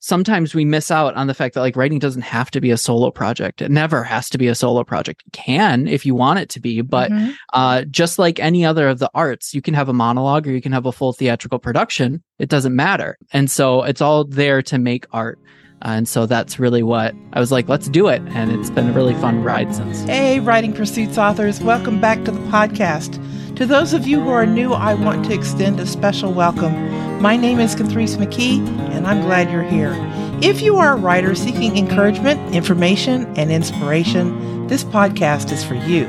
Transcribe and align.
sometimes 0.00 0.54
we 0.54 0.64
miss 0.64 0.90
out 0.90 1.14
on 1.14 1.26
the 1.26 1.34
fact 1.34 1.54
that 1.54 1.60
like 1.60 1.76
writing 1.76 1.98
doesn't 1.98 2.22
have 2.22 2.50
to 2.50 2.60
be 2.60 2.70
a 2.70 2.76
solo 2.76 3.10
project. 3.10 3.62
It 3.62 3.70
never 3.70 4.02
has 4.02 4.28
to 4.30 4.38
be 4.38 4.48
a 4.48 4.54
solo 4.54 4.82
project. 4.82 5.22
It 5.26 5.32
can 5.32 5.86
if 5.86 6.04
you 6.04 6.14
want 6.14 6.38
it 6.40 6.48
to 6.50 6.60
be, 6.60 6.80
but 6.80 7.10
Mhm. 7.10 7.34
uh, 7.52 7.82
just 7.84 8.18
like 8.18 8.40
any 8.40 8.64
other 8.64 8.88
of 8.88 8.98
the 8.98 9.10
arts, 9.14 9.54
you 9.54 9.62
can 9.62 9.74
have 9.74 9.88
a 9.88 9.92
monologue 9.92 10.46
or 10.48 10.52
you 10.52 10.62
can 10.62 10.72
have 10.72 10.86
a 10.86 10.92
full 10.92 11.12
theatrical 11.12 11.58
production. 11.58 12.22
It 12.38 12.48
doesn't 12.48 12.74
matter. 12.74 13.18
And 13.32 13.50
so 13.50 13.82
it's 13.82 14.00
all 14.00 14.24
there 14.24 14.62
to 14.62 14.78
make 14.78 15.06
art. 15.12 15.38
and 15.82 16.06
so 16.06 16.26
that's 16.26 16.58
really 16.58 16.82
what 16.82 17.14
I 17.32 17.40
was 17.40 17.50
like, 17.50 17.66
let's 17.66 17.88
do 17.88 18.08
it. 18.08 18.20
And 18.34 18.52
it's 18.52 18.68
been 18.68 18.90
a 18.90 18.92
really 18.92 19.14
fun 19.14 19.42
ride 19.42 19.74
since. 19.74 20.02
Hey, 20.02 20.38
Writing 20.38 20.74
Pursuits 20.74 21.16
authors, 21.16 21.58
welcome 21.62 22.02
back 22.02 22.22
to 22.26 22.30
the 22.30 22.40
podcast. 22.50 23.18
To 23.60 23.66
those 23.66 23.92
of 23.92 24.06
you 24.06 24.22
who 24.22 24.30
are 24.30 24.46
new, 24.46 24.72
I 24.72 24.94
want 24.94 25.26
to 25.26 25.34
extend 25.34 25.80
a 25.80 25.86
special 25.86 26.32
welcome. 26.32 27.20
My 27.20 27.36
name 27.36 27.60
is 27.60 27.74
Kathrese 27.74 28.16
McKee, 28.16 28.66
and 28.88 29.06
I'm 29.06 29.20
glad 29.20 29.50
you're 29.50 29.62
here. 29.62 29.94
If 30.40 30.62
you 30.62 30.76
are 30.76 30.94
a 30.94 30.96
writer 30.96 31.34
seeking 31.34 31.76
encouragement, 31.76 32.54
information, 32.54 33.26
and 33.36 33.52
inspiration, 33.52 34.66
this 34.68 34.82
podcast 34.82 35.52
is 35.52 35.62
for 35.62 35.74
you. 35.74 36.06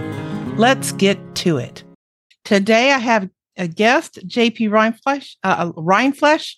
Let's 0.55 0.93
get 0.93 1.19
to 1.35 1.57
it. 1.57 1.83
Today, 2.45 2.93
I 2.93 2.99
have 2.99 3.27
a 3.57 3.67
guest, 3.67 4.25
JP 4.25 4.69
Rindfleisch, 4.69 5.35
uh, 5.43 5.73
Rindfleisch, 5.73 6.55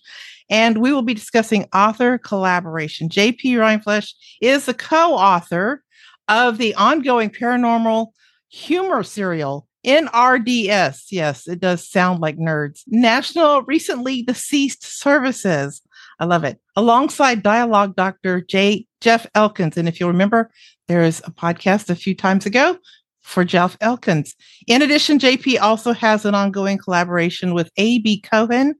and 0.47 0.77
we 0.77 0.93
will 0.93 1.01
be 1.01 1.15
discussing 1.15 1.67
author 1.73 2.19
collaboration. 2.19 3.09
JP 3.09 3.41
Rindfleisch 3.43 4.13
is 4.41 4.67
the 4.67 4.75
co-author 4.75 5.83
of 6.27 6.59
the 6.59 6.75
ongoing 6.75 7.31
paranormal 7.31 8.09
humor 8.47 9.01
serial 9.01 9.67
NRDS. 9.85 11.05
Yes, 11.11 11.47
it 11.47 11.59
does 11.59 11.89
sound 11.89 12.21
like 12.21 12.37
nerds. 12.37 12.81
National 12.87 13.63
Recently 13.63 14.23
Deceased 14.23 14.83
Services. 14.83 15.81
I 16.19 16.25
love 16.25 16.43
it. 16.43 16.59
Alongside 16.75 17.43
dialogue 17.43 17.95
Dr. 17.95 18.41
J. 18.41 18.85
Jeff 19.01 19.27
Elkins. 19.35 19.77
And 19.77 19.87
if 19.87 19.99
you'll 19.99 20.09
remember, 20.09 20.51
there 20.87 21.01
is 21.01 21.21
a 21.25 21.31
podcast 21.31 21.89
a 21.89 21.95
few 21.95 22.15
times 22.15 22.45
ago 22.45 22.77
for 23.21 23.43
Jeff 23.43 23.77
Elkins. 23.81 24.35
In 24.67 24.81
addition, 24.81 25.19
JP 25.19 25.59
also 25.61 25.93
has 25.93 26.25
an 26.25 26.35
ongoing 26.35 26.77
collaboration 26.77 27.53
with 27.53 27.71
A.B. 27.77 28.21
Cohen. 28.21 28.75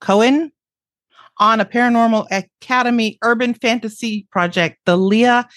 Cohen 0.00 0.52
on 1.38 1.60
a 1.60 1.64
Paranormal 1.64 2.26
Academy 2.30 3.18
urban 3.22 3.54
fantasy 3.54 4.26
project, 4.30 4.78
the 4.84 4.96
Leah 4.96 5.48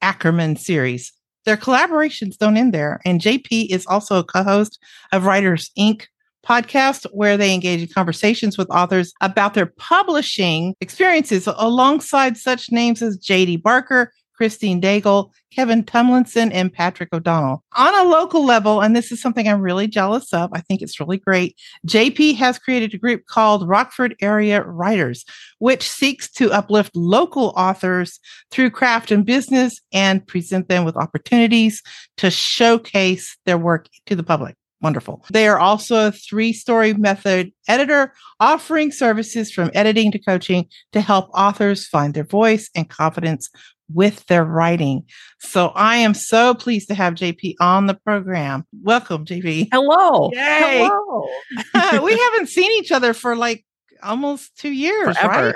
Ackerman 0.00 0.56
series. 0.56 1.12
Their 1.44 1.56
collaborations 1.56 2.36
don't 2.36 2.56
end 2.56 2.72
there. 2.72 3.00
And 3.04 3.20
JP 3.20 3.68
is 3.70 3.86
also 3.86 4.18
a 4.18 4.24
co 4.24 4.42
host 4.42 4.78
of 5.12 5.24
Writer's 5.24 5.70
Ink 5.76 6.08
podcast, 6.46 7.06
where 7.12 7.36
they 7.36 7.54
engage 7.54 7.82
in 7.82 7.88
conversations 7.88 8.58
with 8.58 8.70
authors 8.70 9.12
about 9.20 9.54
their 9.54 9.66
publishing 9.66 10.74
experiences 10.80 11.46
alongside 11.46 12.36
such 12.36 12.72
names 12.72 13.02
as 13.02 13.18
JD 13.18 13.62
Barker, 13.62 14.12
Christine 14.34 14.80
Daigle, 14.80 15.30
Kevin 15.54 15.84
Tumlinson, 15.84 16.50
and 16.52 16.72
Patrick 16.72 17.10
O'Donnell. 17.12 17.62
On 17.76 17.94
a 17.94 18.08
local 18.08 18.44
level, 18.44 18.80
and 18.80 18.96
this 18.96 19.12
is 19.12 19.20
something 19.20 19.46
I'm 19.46 19.60
really 19.60 19.86
jealous 19.86 20.32
of, 20.32 20.50
I 20.52 20.60
think 20.60 20.82
it's 20.82 20.98
really 20.98 21.18
great. 21.18 21.56
JP 21.86 22.36
has 22.36 22.58
created 22.58 22.94
a 22.94 22.98
group 22.98 23.26
called 23.26 23.68
Rockford 23.68 24.16
Area 24.20 24.62
Writers, 24.62 25.24
which 25.58 25.88
seeks 25.88 26.30
to 26.32 26.52
uplift 26.52 26.96
local 26.96 27.52
authors 27.56 28.18
through 28.50 28.70
craft 28.70 29.10
and 29.10 29.24
business 29.24 29.80
and 29.92 30.26
present 30.26 30.68
them 30.68 30.84
with 30.84 30.96
opportunities 30.96 31.82
to 32.16 32.30
showcase 32.30 33.36
their 33.44 33.58
work 33.58 33.88
to 34.06 34.16
the 34.16 34.22
public. 34.22 34.56
Wonderful. 34.82 35.24
They 35.30 35.46
are 35.46 35.60
also 35.60 36.08
a 36.08 36.12
three 36.12 36.52
story 36.52 36.92
method 36.92 37.52
editor 37.68 38.12
offering 38.40 38.90
services 38.90 39.52
from 39.52 39.70
editing 39.74 40.10
to 40.10 40.18
coaching 40.18 40.66
to 40.92 41.00
help 41.00 41.30
authors 41.32 41.86
find 41.86 42.14
their 42.14 42.24
voice 42.24 42.68
and 42.74 42.90
confidence 42.90 43.48
with 43.92 44.24
their 44.26 44.44
writing. 44.44 45.04
So 45.40 45.68
I 45.68 45.96
am 45.96 46.14
so 46.14 46.54
pleased 46.54 46.88
to 46.88 46.94
have 46.94 47.14
JP 47.14 47.54
on 47.60 47.86
the 47.86 47.94
program. 47.94 48.64
Welcome, 48.82 49.24
JP. 49.24 49.68
Hello. 49.72 50.30
Yay. 50.32 50.88
Hello. 50.88 52.02
we 52.04 52.16
haven't 52.18 52.48
seen 52.48 52.70
each 52.82 52.92
other 52.92 53.12
for 53.14 53.36
like 53.36 53.64
almost 54.02 54.56
two 54.56 54.72
years, 54.72 55.16
Forever. 55.18 55.46
right? 55.46 55.54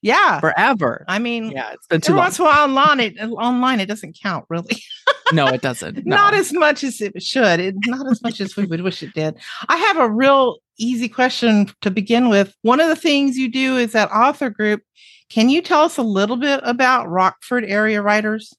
Yeah. 0.00 0.38
Forever. 0.40 1.04
I 1.08 1.18
mean, 1.18 1.50
Yeah, 1.50 1.72
it's 1.72 1.86
been 1.88 2.00
too 2.00 2.12
long. 2.12 2.26
once 2.26 2.38
in 2.38 2.44
a 2.44 2.48
while 2.48 2.64
online, 2.68 3.00
it 3.00 3.18
online 3.20 3.80
it 3.80 3.86
doesn't 3.86 4.18
count 4.22 4.44
really. 4.48 4.80
No, 5.30 5.46
it 5.46 5.60
doesn't. 5.60 6.06
No. 6.06 6.16
Not 6.16 6.32
as 6.32 6.54
much 6.54 6.82
as 6.82 7.02
it 7.02 7.22
should. 7.22 7.60
It, 7.60 7.74
not 7.84 8.10
as 8.10 8.22
much 8.22 8.40
as 8.40 8.56
we 8.56 8.64
would 8.64 8.80
wish 8.80 9.02
it 9.02 9.12
did. 9.12 9.36
I 9.68 9.76
have 9.76 9.98
a 9.98 10.08
real 10.08 10.56
easy 10.78 11.06
question 11.06 11.70
to 11.82 11.90
begin 11.90 12.30
with. 12.30 12.54
One 12.62 12.80
of 12.80 12.88
the 12.88 12.96
things 12.96 13.36
you 13.36 13.50
do 13.50 13.76
is 13.76 13.92
that 13.92 14.10
author 14.10 14.48
group. 14.48 14.80
Can 15.30 15.48
you 15.48 15.60
tell 15.60 15.82
us 15.82 15.98
a 15.98 16.02
little 16.02 16.36
bit 16.36 16.60
about 16.62 17.08
Rockford 17.08 17.64
area 17.64 18.00
writers? 18.02 18.54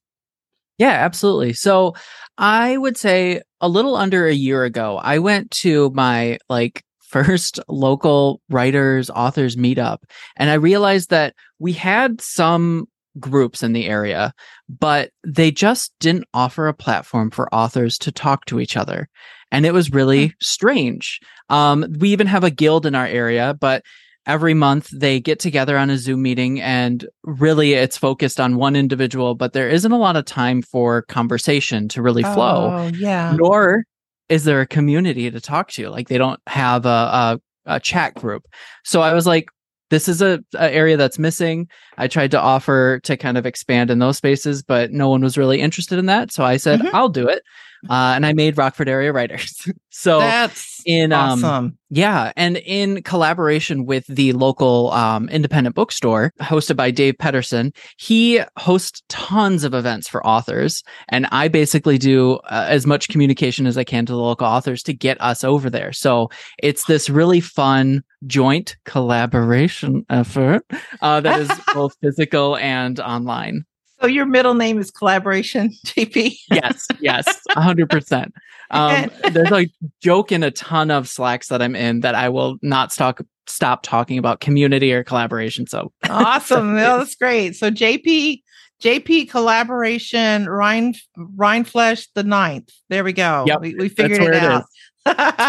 Yeah, 0.78 0.92
absolutely. 0.92 1.54
So 1.54 1.96
I 2.38 2.78
would 2.78 2.98
say 2.98 3.42
a 3.60 3.68
little 3.68 3.96
under 3.96 4.28
a 4.28 4.34
year 4.34 4.64
ago, 4.64 4.98
I 4.98 5.20
went 5.20 5.52
to 5.52 5.92
my 5.92 6.38
like 6.48 6.84
first 7.10 7.60
local 7.68 8.40
writers, 8.50 9.10
authors 9.10 9.56
meetup, 9.56 9.98
and 10.38 10.50
I 10.50 10.54
realized 10.54 11.10
that 11.10 11.34
we 11.58 11.74
had 11.74 12.22
some 12.22 12.88
groups 13.20 13.64
in 13.64 13.74
the 13.74 13.88
area, 13.88 14.32
but 14.70 15.10
they 15.26 15.52
just 15.52 15.92
didn't 16.00 16.26
offer 16.34 16.68
a 16.68 16.74
platform 16.74 17.32
for 17.32 17.54
authors 17.54 17.98
to 17.98 18.12
talk 18.12 18.46
to 18.46 18.60
each 18.60 18.78
other. 18.78 19.10
And 19.52 19.66
it 19.66 19.74
was 19.74 19.92
really 19.92 20.36
strange. 20.40 21.20
Um, 21.50 21.86
we 21.98 22.10
even 22.12 22.28
have 22.28 22.44
a 22.44 22.52
guild 22.52 22.86
in 22.86 22.94
our 22.94 23.08
area, 23.08 23.56
but 23.60 23.84
every 24.30 24.54
month 24.54 24.90
they 24.94 25.20
get 25.20 25.40
together 25.40 25.78
on 25.78 25.90
a 25.90 25.98
Zoom 25.98 26.22
meeting 26.22 26.62
and 26.62 27.06
really 27.24 27.74
it's 27.74 27.98
focused 27.98 28.40
on 28.40 28.56
one 28.58 28.76
individual, 28.76 29.34
but 29.36 29.54
there 29.54 29.68
isn't 29.68 29.92
a 29.92 29.98
lot 29.98 30.16
of 30.16 30.24
time 30.26 30.62
for 30.62 31.02
conversation 31.04 31.88
to 31.90 32.02
really 32.02 32.24
flow, 32.24 32.72
Oh, 32.72 32.92
yeah. 32.94 33.36
nor 33.36 33.84
is 34.30 34.44
there 34.44 34.62
a 34.62 34.68
community 34.68 35.32
to 35.32 35.42
talk 35.42 35.72
to. 35.72 35.90
Like 35.90 36.08
they 36.08 36.20
don't 36.20 36.40
have 36.48 36.86
a, 36.86 36.90
a, 36.90 37.40
a 37.66 37.80
chat 37.80 38.14
group. 38.14 38.44
So 38.84 39.02
I 39.02 39.14
was 39.14 39.26
like, 39.26 39.48
this 39.90 40.08
is 40.08 40.22
a, 40.22 40.40
a 40.54 40.72
area 40.72 40.96
that's 40.98 41.18
missing. 41.18 41.68
I 41.98 42.08
tried 42.08 42.30
to 42.32 42.40
offer 42.40 43.00
to 43.06 43.18
kind 43.18 43.40
of 43.40 43.48
expand 43.48 43.90
in 43.90 43.98
those 43.98 44.18
spaces, 44.18 44.62
but 44.62 44.92
no 44.92 45.10
one 45.10 45.22
was 45.22 45.36
really 45.36 45.60
interested 45.60 45.98
in 45.98 46.06
that. 46.06 46.32
So 46.32 46.44
I 46.44 46.58
said, 46.58 46.80
Mhm. 46.82 46.94
I'll 46.94 47.10
do 47.10 47.28
it. 47.28 47.42
Uh, 47.88 48.14
and 48.16 48.26
I 48.26 48.34
made 48.34 48.58
Rockford 48.58 48.90
Area 48.90 49.14
Writers. 49.14 49.68
so 49.90 50.20
That's 50.20 50.82
in 50.86 51.14
um, 51.14 51.44
awesome. 51.44 51.78
yeah, 51.90 52.32
and 52.36 52.58
in 52.58 53.04
collaboration 53.04 53.86
with 53.86 54.06
the 54.08 54.34
local 54.34 54.92
um, 54.92 55.30
independent 55.30 55.76
bookstore 55.76 56.34
hosted 56.42 56.76
by 56.76 56.92
Dave 56.92 57.18
Pedersen, 57.18 57.72
he 57.98 58.42
hosts 58.58 59.02
tons 59.08 59.64
of 59.64 59.74
events 59.74 60.08
for 60.08 60.26
authors, 60.26 60.84
and 61.10 61.28
I 61.32 61.48
basically 61.48 61.98
do 61.98 62.36
uh, 62.46 62.66
as 62.68 62.86
much 62.86 63.08
communication 63.10 63.66
as 63.66 63.78
I 63.78 63.84
can 63.84 64.06
to 64.08 64.14
the 64.14 64.20
local 64.20 64.48
authors 64.48 64.84
to 64.84 64.94
get 64.94 65.20
us 65.22 65.44
over 65.44 65.70
there. 65.70 65.94
So 65.94 66.30
it's 66.62 66.86
this 66.86 67.10
really 67.10 67.40
fun 67.40 68.04
joint 68.28 68.76
collaboration 68.86 70.06
effort 70.10 70.64
uh, 71.02 71.22
that 71.22 71.40
is 71.40 71.52
both 71.74 71.96
physical 72.02 72.58
and 72.58 73.00
online. 73.00 73.66
So 74.02 74.08
your 74.08 74.26
middle 74.26 74.54
name 74.54 74.80
is 74.80 74.92
collaboration, 74.92 75.72
JP. 75.86 76.38
Yes, 76.52 76.88
yes, 77.00 77.42
hundred 77.50 77.90
percent. 77.90 78.34
Um, 78.72 79.12
there's 79.32 79.52
a 79.52 79.68
joke 80.02 80.32
in 80.32 80.44
a 80.44 80.52
ton 80.52 80.92
of 80.92 81.08
slacks 81.08 81.48
that 81.48 81.62
I'm 81.62 81.76
in 81.76 82.02
that 82.02 82.16
I 82.16 82.30
will 82.30 82.58
not 82.62 82.94
stop 82.94 83.20
stop 83.48 83.82
talking 83.84 84.18
about 84.18 84.42
community 84.42 84.94
or 84.94 85.04
collaboration. 85.04 85.68
So 85.68 85.92
awesome. 86.08 86.74
Well, 86.76 87.00
that's 87.00 87.16
great. 87.16 87.56
So 87.56 87.72
JP 87.72 88.42
JP 88.82 89.30
collaboration 89.30 90.48
Rhine 90.48 90.94
Rindfleisch 91.18 92.08
the 92.16 92.24
ninth. 92.24 92.70
There 92.90 93.04
we 93.04 93.12
go. 93.12 93.44
Yep, 93.48 93.62
we, 93.62 93.76
we 93.76 93.90
figured 93.90 94.22
it 94.22 94.36
it 94.36 94.44
out. 94.44 94.64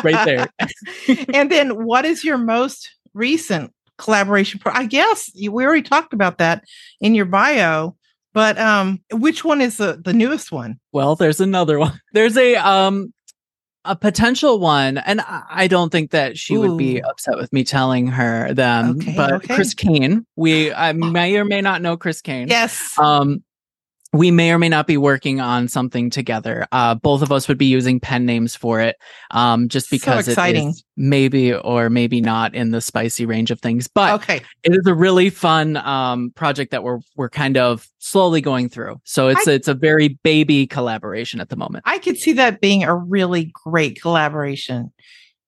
right 0.05 0.25
there. 0.25 0.49
and 1.35 1.51
then 1.51 1.85
what 1.85 2.05
is 2.05 2.25
your 2.25 2.39
most 2.39 2.91
recent 3.13 3.73
collaboration 3.99 4.59
pro- 4.59 4.73
I 4.73 4.87
guess 4.87 5.31
you, 5.35 5.53
we 5.53 5.65
already 5.65 5.83
talked 5.83 6.13
about 6.13 6.39
that 6.39 6.65
in 7.01 7.15
your 7.15 7.27
bio, 7.27 7.97
but 8.33 8.59
um 8.59 9.01
which 9.13 9.45
one 9.45 9.61
is 9.61 9.77
the, 9.77 10.01
the 10.03 10.13
newest 10.13 10.53
one? 10.53 10.79
well, 10.93 11.17
there's 11.17 11.41
another 11.41 11.79
one. 11.79 12.01
There's 12.13 12.37
a 12.37 12.57
um 12.57 13.13
a 13.87 13.97
potential 13.97 14.59
one, 14.59 14.99
and 14.99 15.23
I 15.27 15.67
don't 15.67 15.91
think 15.91 16.11
that 16.11 16.37
she 16.37 16.59
would 16.59 16.77
be 16.77 17.01
upset 17.01 17.37
with 17.37 17.51
me 17.51 17.65
telling 17.65 18.09
her 18.09 18.53
them. 18.53 18.99
Okay, 18.99 19.15
but 19.17 19.33
okay. 19.33 19.55
Chris 19.55 19.73
Kane, 19.73 20.27
we 20.37 20.73
I 20.73 20.93
may 20.93 21.37
or 21.37 21.47
may 21.47 21.63
not 21.63 21.81
know 21.81 21.97
Chris 21.97 22.21
Kane. 22.21 22.49
Yes. 22.49 22.95
um 22.99 23.43
we 24.13 24.31
may 24.31 24.51
or 24.51 24.59
may 24.59 24.69
not 24.69 24.87
be 24.87 24.97
working 24.97 25.41
on 25.41 25.69
something 25.69 26.11
together 26.11 26.67
uh 26.73 26.95
both 26.95 27.23
of 27.23 27.31
us 27.31 27.47
would 27.47 27.59
be 27.59 27.67
using 27.67 28.01
pen 28.01 28.27
names 28.27 28.57
for 28.57 28.81
it 28.81 28.97
um 29.31 29.69
just 29.69 29.91
because 29.91 30.27
it 30.27 30.33
exciting. 30.33 30.69
is 30.71 30.85
maybe 30.97 31.55
or 31.55 31.91
maybe 31.91 32.21
not 32.21 32.55
in 32.55 32.71
the 32.71 32.81
spicy 32.81 33.25
range 33.27 33.51
of 33.51 33.61
things 33.61 33.87
but 33.89 34.15
okay. 34.15 34.41
it 34.63 34.73
is 34.73 34.87
a 34.87 34.95
really 34.95 35.31
fun 35.31 35.77
um 35.79 36.33
project 36.35 36.71
that 36.71 36.83
we're 36.83 36.99
we're 37.17 37.31
kind 37.31 37.57
of 37.57 37.87
slowly 37.99 38.41
going 38.41 38.69
through 38.69 39.01
so 39.05 39.29
it's 39.29 39.47
it's 39.47 39.69
a 39.69 39.75
very 39.75 40.09
baby 40.23 40.67
collaboration 40.67 41.41
at 41.41 41.49
the 41.49 41.57
moment 41.57 41.85
I 41.87 41.99
could 41.99 42.17
see 42.17 42.33
that 42.35 42.61
being 42.61 42.85
a 42.85 42.95
really 42.95 43.51
great 43.65 44.01
collaboration. 44.01 44.93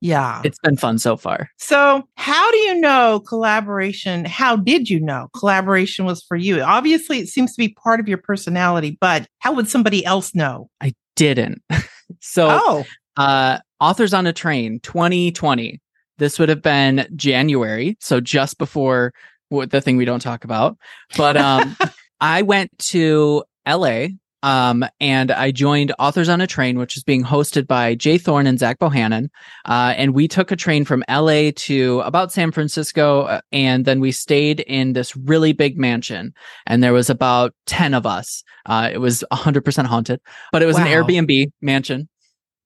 Yeah. 0.02 0.42
It's 0.44 0.58
been 0.58 0.76
fun 0.76 0.98
so 0.98 1.16
far. 1.16 1.48
So, 1.58 2.02
how 2.16 2.50
do 2.50 2.56
you 2.58 2.80
know 2.80 3.20
collaboration? 3.20 4.24
How 4.24 4.56
did 4.56 4.90
you 4.90 4.98
know 4.98 5.28
collaboration 5.32 6.04
was 6.04 6.24
for 6.24 6.36
you? 6.36 6.60
Obviously, 6.60 7.20
it 7.20 7.28
seems 7.28 7.52
to 7.52 7.58
be 7.58 7.68
part 7.68 8.00
of 8.00 8.08
your 8.08 8.18
personality, 8.18 8.98
but 9.00 9.28
how 9.38 9.52
would 9.52 9.68
somebody 9.68 10.04
else 10.04 10.34
know? 10.34 10.68
I 10.80 10.92
didn't. 11.14 11.62
so, 12.20 12.48
Oh, 12.50 12.84
uh, 13.16 13.58
Authors 13.78 14.12
on 14.12 14.26
a 14.26 14.32
Train 14.32 14.80
2020. 14.80 15.80
This 16.18 16.36
would 16.38 16.48
have 16.48 16.62
been 16.62 17.06
January, 17.14 17.96
so 18.00 18.20
just 18.20 18.58
before 18.58 19.12
what 19.50 19.70
the 19.70 19.80
thing 19.80 19.96
we 19.96 20.04
don't 20.04 20.20
talk 20.20 20.42
about. 20.42 20.76
But 21.16 21.36
um, 21.36 21.76
I 22.20 22.42
went 22.42 22.76
to 22.90 23.44
LA 23.68 24.08
um, 24.42 24.84
and 25.00 25.30
I 25.30 25.50
joined 25.52 25.92
Authors 25.98 26.28
on 26.28 26.40
a 26.40 26.46
Train, 26.46 26.78
which 26.78 26.96
is 26.96 27.04
being 27.04 27.22
hosted 27.22 27.66
by 27.66 27.94
J. 27.94 28.18
Thorn 28.18 28.46
and 28.46 28.58
Zach 28.58 28.78
Bohannon. 28.78 29.28
Uh, 29.64 29.94
and 29.96 30.14
we 30.14 30.26
took 30.26 30.50
a 30.50 30.56
train 30.56 30.84
from 30.84 31.04
LA 31.08 31.50
to 31.54 32.00
about 32.00 32.32
San 32.32 32.50
Francisco, 32.50 33.22
uh, 33.22 33.40
and 33.52 33.84
then 33.84 34.00
we 34.00 34.10
stayed 34.10 34.60
in 34.60 34.94
this 34.94 35.16
really 35.16 35.52
big 35.52 35.78
mansion. 35.78 36.34
And 36.66 36.82
there 36.82 36.92
was 36.92 37.08
about 37.08 37.54
10 37.66 37.94
of 37.94 38.04
us. 38.04 38.42
Uh, 38.66 38.90
it 38.92 38.98
was 38.98 39.24
100% 39.32 39.86
haunted, 39.86 40.20
but 40.50 40.62
it 40.62 40.66
was 40.66 40.78
an 40.78 40.86
Airbnb 40.86 41.52
mansion. 41.60 42.08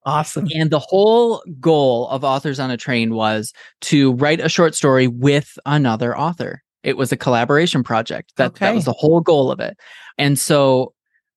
awesome. 0.07 0.49
And 0.55 0.71
the 0.71 0.79
whole 0.79 1.43
goal 1.61 2.09
of 2.09 2.25
Authors 2.25 2.59
on 2.59 2.71
a 2.71 2.77
Train 2.77 3.15
was 3.15 3.53
to 3.83 4.13
write 4.15 4.41
a 4.41 4.49
short 4.49 4.75
story 4.75 5.09
with 5.09 5.59
another 5.67 6.17
author. 6.17 6.63
It 6.83 6.97
was 6.97 7.11
a 7.11 7.17
collaboration 7.17 7.83
project. 7.83 8.33
That, 8.37 8.55
that 8.57 8.75
was 8.75 8.85
the 8.85 8.93
whole 8.93 9.21
goal 9.21 9.51
of 9.51 9.59
it. 9.59 9.77
And 10.19 10.39
so 10.39 10.95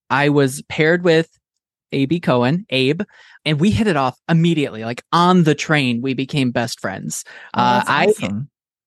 I 0.09 0.29
was 0.29 0.61
paired 0.63 1.03
with 1.03 1.29
A.B. 1.91 2.19
Cohen, 2.19 2.65
Abe, 2.69 3.01
and 3.45 3.59
we 3.59 3.71
hit 3.71 3.88
it 3.88 3.97
off 3.97 4.19
immediately. 4.27 4.83
Like 4.83 5.03
on 5.11 5.44
the 5.44 5.56
train, 5.56 6.01
we 6.01 6.13
became 6.13 6.51
best 6.51 6.79
friends. 6.79 7.23
Oh, 7.56 7.61
uh, 7.61 7.83
that's 7.83 8.23
I 8.23 8.29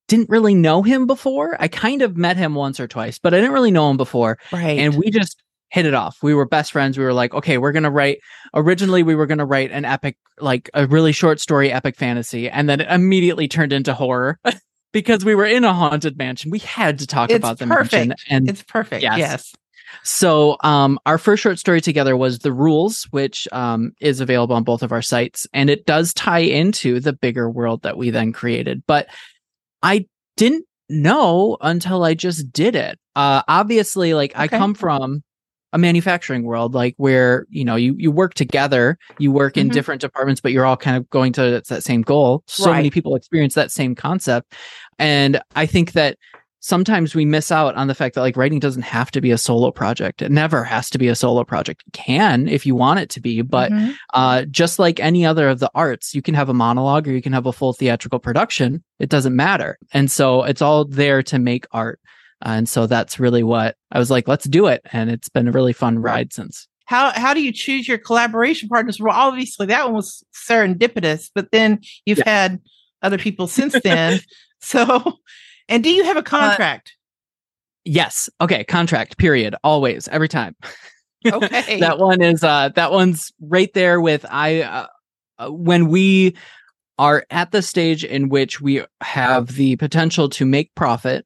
didn't 0.09 0.29
really 0.29 0.55
know 0.55 0.83
him 0.83 1.07
before. 1.07 1.57
I 1.59 1.69
kind 1.69 2.03
of 2.03 2.17
met 2.17 2.37
him 2.37 2.55
once 2.55 2.79
or 2.79 2.87
twice, 2.87 3.19
but 3.19 3.33
I 3.33 3.39
didn't 3.39 3.53
really 3.53 3.71
know 3.71 3.91
him 3.91 3.97
before 3.97 4.39
right. 4.53 4.79
and 4.79 4.97
we 4.97 5.11
just 5.11 5.43
hit 5.73 5.87
it 5.87 5.95
off. 5.95 6.23
We 6.23 6.35
were 6.35 6.45
best 6.45 6.73
friends. 6.73 6.99
We 6.99 7.05
were 7.05 7.15
like, 7.15 7.33
okay, 7.33 7.57
we're 7.57 7.73
gonna 7.73 7.91
write. 7.91 8.19
Originally, 8.55 9.03
we 9.03 9.15
were 9.15 9.27
gonna 9.27 9.47
write 9.47 9.73
an 9.73 9.87
epic, 9.87 10.19
like 10.39 10.69
a 10.75 10.87
really 10.87 11.13
short 11.13 11.41
story, 11.41 11.73
epic 11.73 11.97
fantasy, 11.97 12.49
and 12.49 12.69
then 12.69 12.81
it 12.81 12.89
immediately 12.91 13.49
turned 13.49 13.73
into 13.73 13.95
horror 13.95 14.39
because 14.93 15.25
we 15.25 15.35
were 15.35 15.47
in 15.47 15.65
a 15.65 15.73
haunted 15.73 16.19
mansion. 16.19 16.51
We 16.51 16.59
had 16.59 16.99
to 16.99 17.07
talk 17.07 17.31
It's 17.31 17.39
about 17.39 17.59
the 17.59 17.67
mansion, 17.67 18.15
and 18.29 18.51
it's 18.51 18.63
perfect. 18.63 19.03
Yes. 19.03 19.19
Yes. 19.19 19.55
So 20.03 20.57
um, 20.63 20.99
our 21.07 21.19
first 21.19 21.43
short 21.43 21.59
story 21.59 21.81
together 21.81 22.17
was 22.17 22.41
the 22.41 22.53
rules, 22.53 23.05
which 23.11 23.47
um, 23.53 23.93
is 24.01 24.21
available 24.21 24.57
on 24.57 24.65
both 24.65 24.83
of 24.83 24.93
our 24.93 25.03
sites, 25.03 25.47
and 25.53 25.71
it 25.71 25.87
does 25.87 26.13
tie 26.15 26.41
into 26.41 27.01
the 27.01 27.13
bigger 27.13 27.51
world 27.51 27.83
that 27.83 27.97
we 27.97 28.11
then 28.11 28.33
created. 28.33 28.83
But 28.87 29.09
I 29.83 30.07
didn't 30.37 30.67
know 30.89 31.57
until 31.61 32.05
I 32.05 32.15
just 32.15 32.53
did 32.53 32.75
it. 32.75 32.99
Uh, 33.17 33.43
obviously, 33.49 34.15
like 34.15 34.33
I 34.37 34.49
come 34.49 34.75
from 34.75 35.23
a 35.75 35.79
manufacturing 35.79 36.43
world, 36.43 36.75
like 36.75 36.95
where 36.99 37.47
you 37.49 37.65
know 37.65 37.77
you 37.77 37.95
you 37.99 38.11
work 38.11 38.35
together, 38.35 38.99
you 39.19 39.33
work 39.33 39.57
in 39.57 39.69
Mhm. 39.69 39.73
different 39.73 40.01
departments, 40.01 40.41
but 40.41 40.53
you're 40.53 40.67
all 40.67 40.77
kind 40.77 40.97
of 40.97 41.09
going 41.11 41.33
to 41.35 41.63
that 41.67 41.83
same 41.83 42.03
goal. 42.03 42.43
So 42.47 42.73
many 42.75 42.91
people 42.91 43.15
experience 43.17 43.55
that 43.55 43.71
same 43.71 43.95
concept, 43.95 44.55
and 44.99 45.41
I 45.57 45.67
think 45.67 45.93
that 45.93 46.19
sometimes 46.63 47.15
we 47.15 47.25
miss 47.25 47.51
out 47.53 47.75
on 47.75 47.89
the 47.89 47.95
fact 47.95 48.15
that 48.15 48.21
like 48.23 48.37
writing 48.37 48.61
doesn't 48.61 48.83
have 48.83 49.11
to 49.11 49.21
be 49.21 49.31
a 49.33 49.37
solo 49.37 49.71
project. 49.71 50.23
It 50.23 50.31
never 50.31 50.63
has 50.65 50.89
to 50.91 50.99
be 50.99 51.09
a 51.09 51.15
solo 51.15 51.43
project. 51.45 51.83
It 51.87 51.93
can 51.93 52.49
if 52.49 52.65
you 52.65 52.75
want 52.75 53.01
it 53.01 53.11
to 53.11 53.21
be, 53.21 53.43
but 53.43 53.71
Mhm. 53.73 53.95
uh, 54.15 54.45
just 54.47 54.79
like 54.79 55.01
any 55.01 55.27
other 55.27 55.49
of 55.49 55.59
the 55.59 55.71
arts, 55.75 56.15
you 56.15 56.23
can 56.23 56.35
have 56.35 56.49
a 56.49 56.55
monologue 56.55 57.07
or 57.09 57.13
you 57.13 57.21
can 57.21 57.33
have 57.35 57.47
a 57.47 57.53
full 57.53 57.73
theatrical 57.73 58.21
production. 58.21 58.83
It 59.01 59.09
doesn't 59.11 59.35
matter. 59.37 59.77
And 59.93 60.11
so 60.11 60.45
it's 60.45 60.63
all 60.63 60.85
there 60.85 61.23
to 61.25 61.39
make 61.39 61.67
art. 61.73 61.99
Uh, 62.45 62.51
and 62.51 62.69
so 62.69 62.87
that's 62.87 63.19
really 63.21 63.43
what 63.43 63.77
I 63.91 63.99
was 63.99 64.11
like, 64.11 64.27
let's 64.29 64.45
do 64.47 64.67
it. 64.69 64.83
And 64.93 65.11
it's 65.11 65.29
been 65.29 65.49
a 65.49 65.53
really 65.53 65.73
fun 65.73 65.99
ride 65.99 66.33
since. 66.33 66.69
how 66.87 67.11
how 67.13 67.35
do 67.35 67.41
you 67.43 67.53
choose 67.53 67.89
your 67.89 67.99
collaboration 67.99 68.69
partners? 68.69 69.01
Well, 69.01 69.15
obviously 69.17 69.67
that 69.67 69.85
one 69.87 69.95
was 69.95 70.23
serendipitous, 70.49 71.31
but 71.35 71.51
then 71.51 71.81
you've 72.07 72.19
had 72.25 72.61
other 73.03 73.19
people 73.19 73.47
since 73.49 73.75
then. 73.83 74.21
so, 74.61 74.85
and 75.69 75.83
do 75.83 75.91
you 75.91 76.03
Uh, 76.03 76.07
have 76.07 76.17
a 76.17 76.23
contract? 76.23 76.95
Yes. 77.85 78.29
Okay. 78.41 78.65
Contract, 78.65 79.19
period. 79.19 79.55
Always, 79.65 80.09
every 80.09 80.29
time. 80.29 80.55
okay. 81.27 81.79
that 81.81 81.99
one 81.99 82.21
is 82.21 82.43
uh 82.43 82.69
that 82.71 82.91
one's 82.91 83.33
right 83.41 83.73
there 83.75 84.01
with 84.01 84.27
i 84.29 84.63
uh, 84.63 84.87
uh, 85.39 85.49
when 85.51 85.87
we 85.87 86.35
are 86.99 87.25
at 87.31 87.53
the 87.53 87.63
stage 87.63 88.05
in 88.05 88.29
which 88.29 88.61
we 88.61 88.83
have 89.01 89.55
the 89.55 89.77
potential 89.77 90.29
to 90.29 90.45
make 90.45 90.75
profit 90.75 91.25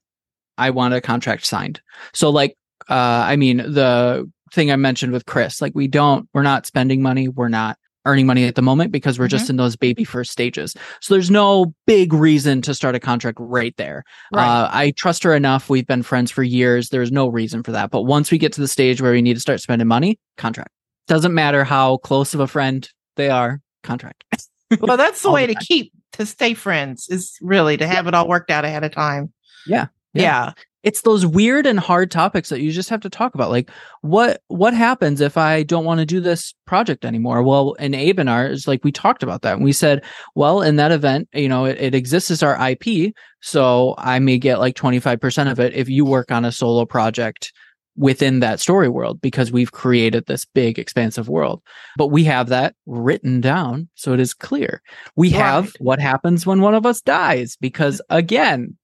i 0.58 0.68
want 0.68 0.92
a 0.92 1.00
contract 1.00 1.46
signed 1.46 1.80
so 2.12 2.28
like 2.28 2.58
uh 2.90 3.24
i 3.26 3.36
mean 3.36 3.56
the 3.56 4.30
thing 4.52 4.70
i 4.70 4.76
mentioned 4.76 5.12
with 5.12 5.24
chris 5.24 5.62
like 5.62 5.74
we 5.74 5.88
don't 5.88 6.28
we're 6.34 6.42
not 6.42 6.66
spending 6.66 7.00
money 7.00 7.28
we're 7.28 7.48
not 7.48 7.78
earning 8.06 8.26
money 8.26 8.44
at 8.44 8.54
the 8.54 8.62
moment 8.62 8.92
because 8.92 9.18
we're 9.18 9.28
just 9.28 9.50
in 9.50 9.56
those 9.56 9.76
baby 9.76 10.04
first 10.04 10.30
stages 10.30 10.74
so 11.00 11.14
there's 11.14 11.30
no 11.30 11.74
big 11.86 12.12
reason 12.12 12.62
to 12.62 12.74
start 12.74 12.94
a 12.94 13.00
contract 13.00 13.38
right 13.40 13.76
there 13.76 14.04
right. 14.32 14.46
uh, 14.46 14.68
I 14.72 14.92
trust 14.92 15.22
her 15.24 15.34
enough. 15.34 15.68
We've 15.68 15.86
been 15.86 16.02
friends 16.02 16.30
for 16.30 16.42
years. 16.42 16.88
There's 16.88 17.12
no 17.12 17.28
reason 17.28 17.62
for 17.62 17.72
that. 17.72 17.90
But 17.90 18.02
once 18.02 18.30
we 18.30 18.38
get 18.38 18.52
to 18.54 18.60
the 18.60 18.68
stage 18.68 19.00
where 19.00 19.12
we 19.12 19.22
need 19.22 19.34
to 19.34 19.40
start 19.40 19.60
spending 19.60 19.88
money, 19.88 20.18
contract. 20.36 20.70
Doesn't 21.08 21.34
matter 21.34 21.64
how 21.64 21.98
close 21.98 22.34
of 22.34 22.40
a 22.40 22.46
friend 22.46 22.88
they 23.16 23.30
are, 23.30 23.60
contract. 23.82 24.24
well, 24.80 24.96
that's 24.96 25.22
the 25.22 25.30
way 25.32 25.46
the 25.46 25.54
to 25.54 25.60
keep 25.64 25.92
to 26.12 26.26
stay 26.26 26.54
friends 26.54 27.08
is 27.08 27.36
really 27.40 27.76
to 27.76 27.86
have 27.86 28.06
it 28.06 28.14
all 28.14 28.28
worked 28.28 28.50
out 28.50 28.64
ahead 28.64 28.84
of 28.84 28.92
time. 28.92 29.32
Yeah. 29.66 29.86
Yeah. 30.16 30.22
Yeah. 30.22 30.52
It's 30.82 31.02
those 31.02 31.26
weird 31.26 31.66
and 31.66 31.80
hard 31.80 32.12
topics 32.12 32.48
that 32.50 32.60
you 32.60 32.70
just 32.70 32.90
have 32.90 33.00
to 33.00 33.10
talk 33.10 33.34
about. 33.34 33.50
Like 33.50 33.70
what 34.02 34.40
what 34.46 34.72
happens 34.72 35.20
if 35.20 35.36
I 35.36 35.64
don't 35.64 35.84
want 35.84 35.98
to 35.98 36.06
do 36.06 36.20
this 36.20 36.54
project 36.64 37.04
anymore? 37.04 37.42
Well, 37.42 37.72
in 37.74 37.92
Abe 37.92 38.20
and 38.20 38.28
ours, 38.28 38.68
like 38.68 38.84
we 38.84 38.92
talked 38.92 39.24
about 39.24 39.42
that. 39.42 39.56
And 39.56 39.64
we 39.64 39.72
said, 39.72 40.04
well, 40.36 40.62
in 40.62 40.76
that 40.76 40.92
event, 40.92 41.28
you 41.34 41.48
know, 41.48 41.64
it, 41.64 41.80
it 41.80 41.94
exists 41.96 42.30
as 42.30 42.44
our 42.44 42.56
IP. 42.70 43.14
So 43.40 43.96
I 43.98 44.20
may 44.20 44.38
get 44.38 44.60
like 44.60 44.76
25% 44.76 45.50
of 45.50 45.58
it 45.58 45.74
if 45.74 45.88
you 45.88 46.04
work 46.04 46.30
on 46.30 46.44
a 46.44 46.52
solo 46.52 46.84
project 46.84 47.52
within 47.96 48.40
that 48.40 48.60
story 48.60 48.88
world 48.88 49.20
because 49.20 49.50
we've 49.50 49.72
created 49.72 50.26
this 50.26 50.44
big 50.44 50.78
expansive 50.78 51.28
world. 51.28 51.62
But 51.96 52.08
we 52.08 52.24
have 52.24 52.48
that 52.50 52.74
written 52.86 53.40
down 53.40 53.88
so 53.94 54.12
it 54.12 54.20
is 54.20 54.34
clear. 54.34 54.82
We 55.16 55.30
have 55.30 55.72
what 55.80 55.98
happens 55.98 56.46
when 56.46 56.60
one 56.60 56.74
of 56.74 56.86
us 56.86 57.00
dies 57.00 57.56
because 57.60 58.00
again, 58.10 58.76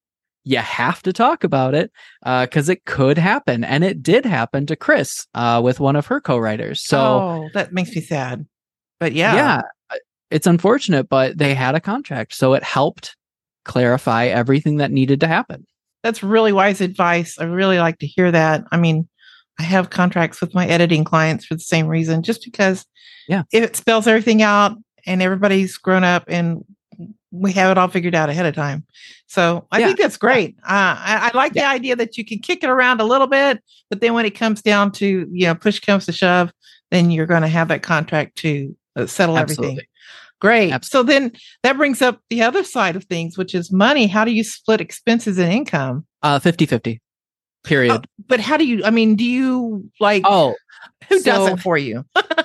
you 0.44 0.58
have 0.58 1.02
to 1.02 1.12
talk 1.12 1.44
about 1.44 1.74
it 1.74 1.90
because 2.22 2.68
it 2.68 2.84
could 2.84 3.18
happen. 3.18 3.64
And 3.64 3.84
it 3.84 4.02
did 4.02 4.24
happen 4.24 4.66
to 4.66 4.76
Chris 4.76 5.26
uh, 5.34 5.60
with 5.62 5.80
one 5.80 5.96
of 5.96 6.06
her 6.06 6.20
co 6.20 6.38
writers. 6.38 6.82
So, 6.84 6.98
oh, 7.00 7.48
that 7.54 7.72
makes 7.72 7.94
me 7.94 8.00
sad. 8.00 8.46
But 8.98 9.12
yeah. 9.12 9.34
yeah, 9.34 9.62
uh, 9.90 9.96
it's 10.30 10.46
unfortunate, 10.46 11.08
but 11.08 11.38
they 11.38 11.54
had 11.54 11.74
a 11.74 11.80
contract. 11.80 12.34
So 12.34 12.54
it 12.54 12.62
helped 12.62 13.16
clarify 13.64 14.26
everything 14.26 14.78
that 14.78 14.90
needed 14.90 15.20
to 15.20 15.28
happen. 15.28 15.66
That's 16.02 16.22
really 16.22 16.52
wise 16.52 16.80
advice. 16.80 17.38
I 17.38 17.44
really 17.44 17.78
like 17.78 17.98
to 17.98 18.06
hear 18.06 18.30
that. 18.32 18.64
I 18.72 18.76
mean, 18.76 19.08
I 19.58 19.62
have 19.64 19.90
contracts 19.90 20.40
with 20.40 20.54
my 20.54 20.66
editing 20.66 21.04
clients 21.04 21.44
for 21.44 21.54
the 21.54 21.60
same 21.60 21.86
reason, 21.86 22.22
just 22.22 22.44
because 22.44 22.84
Yeah. 23.28 23.42
if 23.52 23.62
it 23.62 23.76
spells 23.76 24.06
everything 24.08 24.42
out 24.42 24.76
and 25.06 25.22
everybody's 25.22 25.76
grown 25.76 26.02
up 26.02 26.24
and 26.26 26.64
we 27.30 27.52
have 27.52 27.70
it 27.70 27.78
all 27.78 27.88
figured 27.88 28.14
out 28.14 28.28
ahead 28.28 28.46
of 28.46 28.54
time. 28.54 28.84
So 29.26 29.66
I 29.70 29.80
Yeah. 29.80 29.86
think 29.86 29.98
that's 29.98 30.16
great. 30.16 30.56
Uh, 30.62 30.96
I, 30.98 31.30
I 31.32 31.36
like 31.36 31.54
the 31.54 31.64
idea 31.64 31.96
that 31.96 32.18
you 32.18 32.24
can 32.24 32.38
kick 32.38 32.62
it 32.62 32.68
around 32.70 33.00
a 33.00 33.04
little 33.04 33.26
bit, 33.26 33.62
but 33.88 34.00
then 34.00 34.12
when 34.14 34.26
it 34.26 34.32
comes 34.32 34.60
down 34.62 34.92
to, 34.92 35.26
you 35.30 35.46
know, 35.46 35.54
push 35.54 35.80
comes 35.80 36.06
to 36.06 36.12
shove, 36.12 36.52
then 36.90 37.10
you're 37.10 37.26
going 37.26 37.42
to 37.42 37.48
have 37.48 37.68
that 37.68 37.82
contract 37.82 38.36
to 38.36 38.76
uh, 38.96 39.06
settle 39.06 39.38
everything. 39.38 39.80
Great. 40.40 40.72
Absolutely. 40.72 41.12
So 41.14 41.20
then 41.20 41.32
that 41.62 41.76
brings 41.76 42.02
up 42.02 42.20
the 42.28 42.42
other 42.42 42.64
side 42.64 42.96
of 42.96 43.04
things, 43.04 43.38
which 43.38 43.54
is 43.54 43.72
money. 43.72 44.06
How 44.08 44.24
do 44.24 44.32
you 44.32 44.44
split 44.44 44.80
expenses 44.80 45.38
and 45.38 45.52
income? 45.52 46.04
Uh, 46.22 46.38
50 46.38 46.66
50, 46.66 47.00
period. 47.64 47.92
Oh, 47.92 48.24
but 48.26 48.40
how 48.40 48.56
do 48.56 48.66
you? 48.66 48.84
I 48.84 48.90
mean, 48.90 49.14
do 49.16 49.24
you 49.24 49.88
like 50.00 50.24
Oh, 50.26 50.54
who 51.08 51.22
does 51.22 51.46
it 51.48 51.60
for 51.60 51.78
you? 51.78 52.04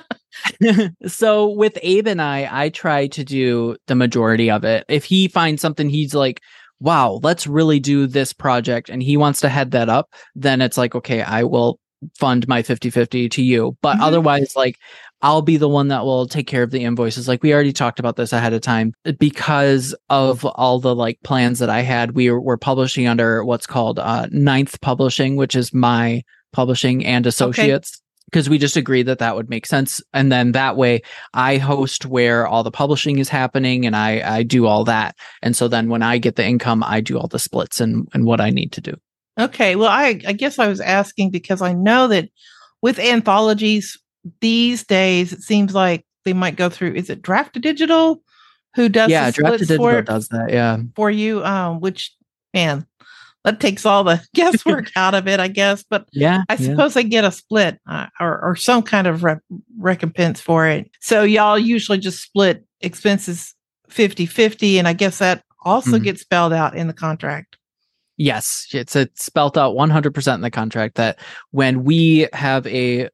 so 1.06 1.48
with 1.48 1.78
Abe 1.82 2.08
and 2.08 2.22
I, 2.22 2.48
I 2.50 2.68
try 2.70 3.06
to 3.08 3.24
do 3.24 3.76
the 3.86 3.94
majority 3.94 4.50
of 4.50 4.64
it. 4.64 4.84
If 4.88 5.04
he 5.04 5.28
finds 5.28 5.62
something 5.62 5.88
he's 5.88 6.14
like, 6.14 6.40
wow, 6.80 7.20
let's 7.22 7.46
really 7.46 7.80
do 7.80 8.06
this 8.06 8.32
project 8.32 8.88
and 8.88 9.02
he 9.02 9.16
wants 9.16 9.40
to 9.40 9.48
head 9.48 9.72
that 9.72 9.88
up, 9.88 10.12
then 10.34 10.60
it's 10.60 10.78
like, 10.78 10.94
okay, 10.94 11.22
I 11.22 11.42
will 11.42 11.78
fund 12.16 12.46
my 12.46 12.62
50 12.62 12.90
50 12.90 13.28
to 13.28 13.42
you. 13.42 13.76
But 13.82 13.96
Mhm. 13.96 14.02
otherwise, 14.02 14.54
like, 14.54 14.76
I'll 15.20 15.42
be 15.42 15.56
the 15.56 15.68
one 15.68 15.88
that 15.88 16.04
will 16.04 16.26
take 16.28 16.46
care 16.46 16.62
of 16.62 16.70
the 16.70 16.84
invoices. 16.84 17.26
Like 17.26 17.42
we 17.42 17.52
already 17.52 17.72
talked 17.72 17.98
about 17.98 18.14
this 18.14 18.32
ahead 18.32 18.52
of 18.52 18.60
time 18.60 18.92
because 19.18 19.92
of 20.08 20.44
all 20.44 20.78
the 20.78 20.94
like 20.94 21.18
plans 21.24 21.58
that 21.58 21.70
I 21.70 21.80
had. 21.80 22.12
We 22.12 22.30
were, 22.30 22.40
were 22.40 22.56
publishing 22.56 23.08
under 23.08 23.44
what's 23.44 23.66
called 23.66 23.98
uh, 23.98 24.28
Ninth 24.30 24.80
Publishing, 24.80 25.34
which 25.34 25.56
is 25.56 25.74
my 25.74 26.22
publishing 26.52 27.04
and 27.04 27.26
associates. 27.26 28.00
Because 28.30 28.48
we 28.48 28.58
just 28.58 28.76
agreed 28.76 29.04
that 29.04 29.18
that 29.18 29.34
would 29.34 29.48
make 29.48 29.66
sense 29.66 30.02
and 30.12 30.30
then 30.30 30.52
that 30.52 30.76
way 30.76 31.00
i 31.34 31.56
host 31.56 32.06
where 32.06 32.46
all 32.46 32.62
the 32.62 32.70
publishing 32.70 33.18
is 33.18 33.28
happening 33.28 33.86
and 33.86 33.96
i 33.96 34.36
i 34.36 34.42
do 34.42 34.66
all 34.66 34.84
that 34.84 35.16
and 35.42 35.56
so 35.56 35.68
then 35.68 35.88
when 35.88 36.02
i 36.02 36.18
get 36.18 36.36
the 36.36 36.44
income 36.44 36.82
i 36.84 37.00
do 37.00 37.18
all 37.18 37.28
the 37.28 37.38
splits 37.38 37.80
and 37.80 38.08
and 38.12 38.24
what 38.24 38.40
i 38.40 38.50
need 38.50 38.72
to 38.72 38.80
do 38.80 38.94
Okay. 39.38 39.76
Well, 39.76 39.88
I, 39.88 40.20
I 40.26 40.32
guess 40.32 40.58
I 40.58 40.66
was 40.66 40.80
asking 40.80 41.30
because 41.30 41.62
I 41.62 41.72
know 41.72 42.08
that 42.08 42.28
with 42.82 42.98
anthologies 42.98 43.98
these 44.40 44.84
days, 44.84 45.32
it 45.32 45.42
seems 45.42 45.74
like 45.74 46.04
they 46.24 46.32
might 46.32 46.56
go 46.56 46.68
through, 46.68 46.94
is 46.94 47.08
it 47.08 47.22
Draft 47.22 47.54
to 47.54 47.60
Digital? 47.60 48.20
Who 48.74 48.88
does 48.88 49.10
yeah 49.10 49.30
the 49.30 49.40
draft 49.40 49.58
to 49.60 49.64
digital 49.64 49.86
for, 49.86 50.02
does 50.02 50.28
that 50.28 50.52
yeah 50.52 50.76
for 50.94 51.10
you? 51.10 51.42
Um, 51.42 51.80
which, 51.80 52.14
man, 52.52 52.86
that 53.44 53.60
takes 53.60 53.86
all 53.86 54.04
the 54.04 54.20
guesswork 54.34 54.90
out 54.96 55.14
of 55.14 55.26
it, 55.28 55.40
I 55.40 55.48
guess. 55.48 55.84
But 55.88 56.08
yeah 56.12 56.42
I 56.48 56.54
yeah. 56.54 56.70
suppose 56.70 56.94
they 56.94 57.04
get 57.04 57.24
a 57.24 57.32
split 57.32 57.78
uh, 57.88 58.06
or, 58.20 58.40
or 58.42 58.56
some 58.56 58.82
kind 58.82 59.06
of 59.06 59.22
re- 59.24 59.36
recompense 59.78 60.40
for 60.40 60.66
it. 60.66 60.90
So 61.00 61.22
y'all 61.22 61.58
usually 61.58 61.98
just 61.98 62.22
split 62.22 62.64
expenses 62.80 63.54
50 63.88 64.26
50. 64.26 64.78
And 64.78 64.86
I 64.88 64.92
guess 64.92 65.18
that 65.18 65.42
also 65.64 65.98
Mhm. 65.98 66.04
gets 66.04 66.20
spelled 66.22 66.52
out 66.52 66.76
in 66.76 66.86
the 66.86 66.92
contract. 66.92 67.56
Yes, 68.16 68.66
it's 68.72 68.96
it's 68.96 69.24
spelled 69.24 69.56
out 69.56 69.74
100% 69.76 70.34
in 70.34 70.40
the 70.40 70.50
contract 70.50 70.96
that 70.96 71.18
when 71.52 71.84
we 71.84 72.26
have 72.32 72.66
a 72.66 73.08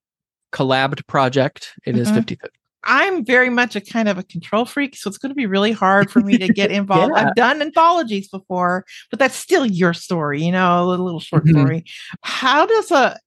collabed 0.52 1.06
project, 1.06 1.74
it 1.84 1.96
is 1.96 2.08
Mhm. 2.08 2.14
50 2.14 2.34
50. 2.36 2.53
I'm 2.86 3.24
very 3.24 3.50
much 3.50 3.76
a 3.76 3.80
kind 3.80 4.08
of 4.08 4.18
a 4.18 4.22
control 4.22 4.64
freak, 4.64 4.96
so 4.96 5.08
it's 5.08 5.18
going 5.18 5.30
to 5.30 5.34
be 5.36 5.46
really 5.46 5.72
hard 5.72 6.10
for 6.10 6.20
me 6.20 6.38
to 6.38 6.48
get 6.48 6.70
involved. 6.80 7.12
Yeah. 7.16 7.28
I've 7.28 7.34
done 7.34 7.60
anthologies 7.62 8.28
before, 8.28 8.84
but 9.10 9.18
that's 9.18 9.34
still 9.36 9.66
your 9.66 9.94
story, 9.94 10.42
you 10.42 10.52
know, 10.52 10.82
a 10.82 10.86
little, 10.86 11.20
short 11.20 11.44
Mhm. 11.44 11.50
story. 11.50 11.84
How 12.22 12.66
does 12.66 12.90
a 12.90 13.18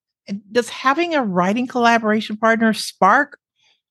does 0.51 0.67
having 0.69 1.15
a 1.15 1.23
writing 1.23 1.67
collaboration 1.67 2.35
partner 2.35 2.73
spark 2.73 3.39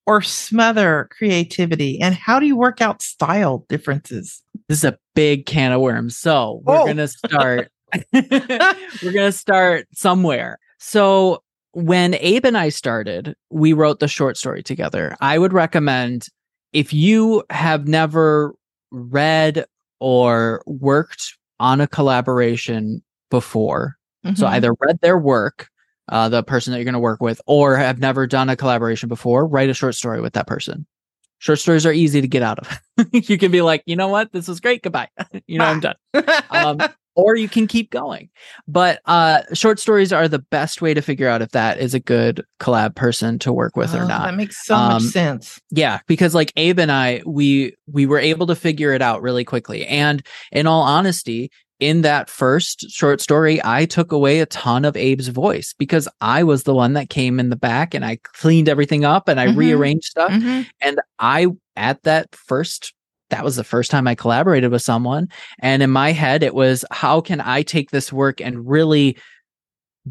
or 0.07 0.21
smother 0.21 1.09
creativity? 1.11 1.99
And 2.01 2.15
how 2.15 2.39
do 2.39 2.47
you 2.47 2.57
work 2.57 2.81
out 2.83 3.01
style 3.03 3.65
differences? 3.69 4.43
This 4.69 4.79
is 4.79 4.85
a 4.85 4.99
big 5.15 5.47
can 5.47 5.73
of 5.73 5.81
worms. 5.81 6.17
So 6.17 6.61
we're 6.65 6.77
Oh. 6.81 6.85
going 6.85 6.99
to 6.99 7.09
start. 7.09 7.71
we're 8.13 9.13
going 9.13 9.15
to 9.15 9.33
start 9.33 9.87
somewhere. 9.95 10.59
So 10.79 11.43
when 11.77 12.15
Abe 12.15 12.47
and 12.47 12.57
I 12.57 12.71
started, 12.71 13.35
we 13.51 13.75
wrote 13.75 14.01
the 14.01 14.09
short 14.09 14.39
story 14.39 14.63
together. 14.63 15.15
I 15.21 15.37
would 15.37 15.53
recommend 15.53 16.25
if 16.73 16.95
you 16.95 17.45
have 17.51 17.87
never 17.87 18.55
read 18.91 19.67
or 20.01 20.63
worked 20.67 21.37
on 21.61 21.83
a 21.83 21.87
collaboration 21.87 23.03
before, 23.31 23.97
So 24.35 24.47
Mhm. 24.47 24.51
either 24.53 24.73
read 24.81 24.99
their 25.03 25.19
work, 25.19 25.69
uh, 26.09 26.31
the 26.31 26.43
person 26.43 26.73
that 26.73 26.79
you're 26.79 26.85
going 26.85 26.95
to 26.95 26.99
work 26.99 27.21
with, 27.21 27.41
or 27.47 27.77
have 27.77 27.99
never 27.99 28.27
done 28.27 28.49
a 28.49 28.57
collaboration 28.57 29.09
before, 29.11 29.47
write 29.47 29.69
a 29.69 29.75
short 29.75 29.95
story 29.95 30.21
with 30.23 30.33
that 30.33 30.47
person. 30.47 30.87
Short 31.39 31.59
stories 31.59 31.85
are 31.85 31.93
easy 31.93 32.23
to 32.23 32.29
get 32.29 32.43
out 32.43 32.59
of. 32.59 32.81
you 33.13 33.37
can 33.37 33.53
be 33.53 33.61
like, 33.61 33.83
you 33.85 33.97
know 33.97 34.09
what, 34.09 34.33
this 34.33 34.49
was 34.49 34.61
great, 34.61 34.83
goodbye. 34.83 35.09
you 35.47 35.59
know, 35.59 35.67
I'm 35.67 35.81
done. 35.81 35.97
Um, 36.51 36.81
or 37.17 37.35
you 37.37 37.49
can 37.49 37.67
keep 37.67 37.91
going. 37.91 38.29
But 38.69 39.01
uh, 39.07 39.43
short 39.55 39.81
stories 39.81 40.13
are 40.13 40.29
the 40.29 40.39
best 40.39 40.81
way 40.81 40.95
to 40.95 41.01
figure 41.03 41.29
out 41.29 41.43
if 41.43 41.51
that 41.51 41.79
is 41.79 41.95
a 41.95 42.01
good 42.01 42.45
collab 42.61 42.95
person 42.95 43.39
to 43.41 43.53
work 43.53 43.75
with 43.77 43.95
or 43.95 44.03
Oh, 44.03 44.07
not 44.07 44.27
That 44.27 44.35
makes 44.37 44.65
so 44.65 44.77
much 44.77 44.93
Um, 44.95 45.01
sense. 45.09 45.61
yeah 45.71 46.01
because 46.07 46.35
like 46.35 46.53
abe 46.57 46.79
and 46.79 46.93
i 46.93 47.23
we 47.27 47.75
we 47.91 48.07
were 48.07 48.19
able 48.19 48.47
to 48.47 48.55
figure 48.55 48.93
it 48.93 49.03
out 49.03 49.23
really 49.23 49.45
quickly 49.45 49.87
and 49.87 50.25
in 50.53 50.67
all 50.67 50.83
honesty 50.83 51.51
in 51.81 52.03
that 52.03 52.31
first 52.31 52.91
short 52.91 53.21
story 53.21 53.61
i 53.65 53.85
took 53.85 54.13
away 54.13 54.41
a 54.41 54.47
ton 54.47 54.85
of 54.85 54.97
abe's 54.97 55.29
voice 55.29 55.75
because 55.79 56.09
i 56.21 56.43
was 56.43 56.63
the 56.63 56.75
one 56.75 56.93
that 56.95 57.11
came 57.11 57.39
in 57.41 57.51
the 57.51 57.57
back 57.57 57.95
and 57.95 58.05
i 58.05 58.17
cleaned 58.35 58.69
everything 58.69 59.05
up 59.05 59.29
and 59.29 59.39
i 59.41 59.47
Mhm. 59.49 59.57
rearranged 59.57 60.05
stuff 60.07 60.31
Mhm. 60.33 60.67
and 60.81 61.01
i 61.19 61.47
at 61.77 62.03
that 62.05 62.35
first 62.35 62.95
that 63.31 63.45
was 63.45 63.57
the 63.57 63.65
first 63.65 63.91
time 63.91 64.07
i 64.07 64.15
collaborated 64.15 64.71
with 64.71 64.83
someone 64.83 65.29
and 65.61 65.83
in 65.83 65.91
my 65.91 66.13
head 66.13 66.43
it 66.43 66.55
was 66.55 66.85
how 66.91 67.21
can 67.21 67.41
i 67.41 67.63
take 67.63 67.91
this 67.91 68.13
work 68.13 68.41
and 68.41 68.69
really 68.69 69.17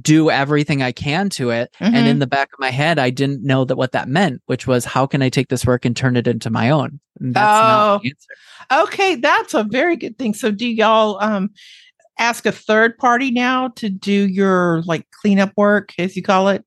do 0.02 0.30
everything 0.30 0.82
i 0.82 0.92
can 0.92 1.30
to 1.30 1.50
it 1.52 1.74
and 1.80 1.96
Mhm. 1.96 2.08
in 2.08 2.20
the 2.20 2.28
back 2.28 2.50
of 2.52 2.60
my 2.60 2.70
head 2.72 3.00
i 3.00 3.10
didn't 3.10 3.44
know 3.44 3.64
that 3.64 3.78
what 3.78 3.94
that 3.94 4.10
meant 4.10 4.42
which 4.46 4.68
was 4.68 4.84
how 4.84 5.06
can 5.06 5.22
i 5.22 5.30
take 5.30 5.48
this 5.48 5.66
work 5.66 5.86
and 5.86 5.96
turn 5.96 6.18
it 6.18 6.28
into 6.28 6.50
my 6.50 6.70
own 6.70 7.00
And 7.22 7.34
that's 7.34 7.62
not 7.64 8.02
the 8.02 8.10
answer 8.10 8.34
Okay, 8.72 9.14
that's 9.16 9.54
a 9.54 9.64
very 9.64 9.96
good 9.96 10.18
thing. 10.18 10.34
So 10.34 10.50
do 10.50 10.68
y'all 10.68 11.22
um 11.22 11.52
ask 12.18 12.48
a 12.48 12.52
third 12.52 12.98
party 12.98 13.30
now 13.30 13.68
to 13.76 13.90
do 13.90 14.28
your 14.28 14.82
like 14.88 15.06
cleanup 15.22 15.52
work 15.56 15.94
as 16.00 16.16
you 16.16 16.24
call 16.24 16.48
it? 16.50 16.66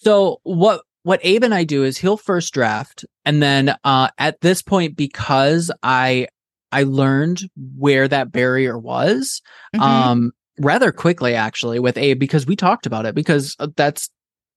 So 0.00 0.40
what 0.42 0.82
what 1.04 1.20
Abe 1.22 1.44
and 1.44 1.54
I 1.54 1.64
do 1.64 1.84
is 1.84 1.98
he'll 1.98 2.16
first 2.16 2.52
draft 2.54 3.04
and 3.24 3.42
then 3.42 3.74
uh 3.84 4.08
at 4.18 4.40
this 4.40 4.62
point 4.62 4.96
because 4.96 5.70
I 5.82 6.28
I 6.70 6.84
learned 6.84 7.42
where 7.76 8.08
that 8.08 8.32
barrier 8.32 8.78
was 8.78 9.42
Mhm. 9.74 9.80
um 9.80 10.32
rather 10.58 10.92
quickly 10.92 11.34
actually 11.34 11.78
with 11.78 11.96
Abe 11.98 12.18
because 12.18 12.46
we 12.46 12.56
talked 12.56 12.86
about 12.86 13.06
it 13.06 13.14
because 13.14 13.56
uh, 13.58 13.68
that's 13.76 14.08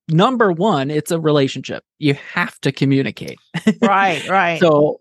number 0.07 0.51
1 0.51 0.91
it's 0.91 1.09
a 1.09 1.19
relationship 1.19 1.83
you 1.97 2.13
have 2.13 2.59
to 2.61 2.71
communicate 2.71 3.39
right, 3.81 4.27
right. 4.29 4.59
so 4.59 4.99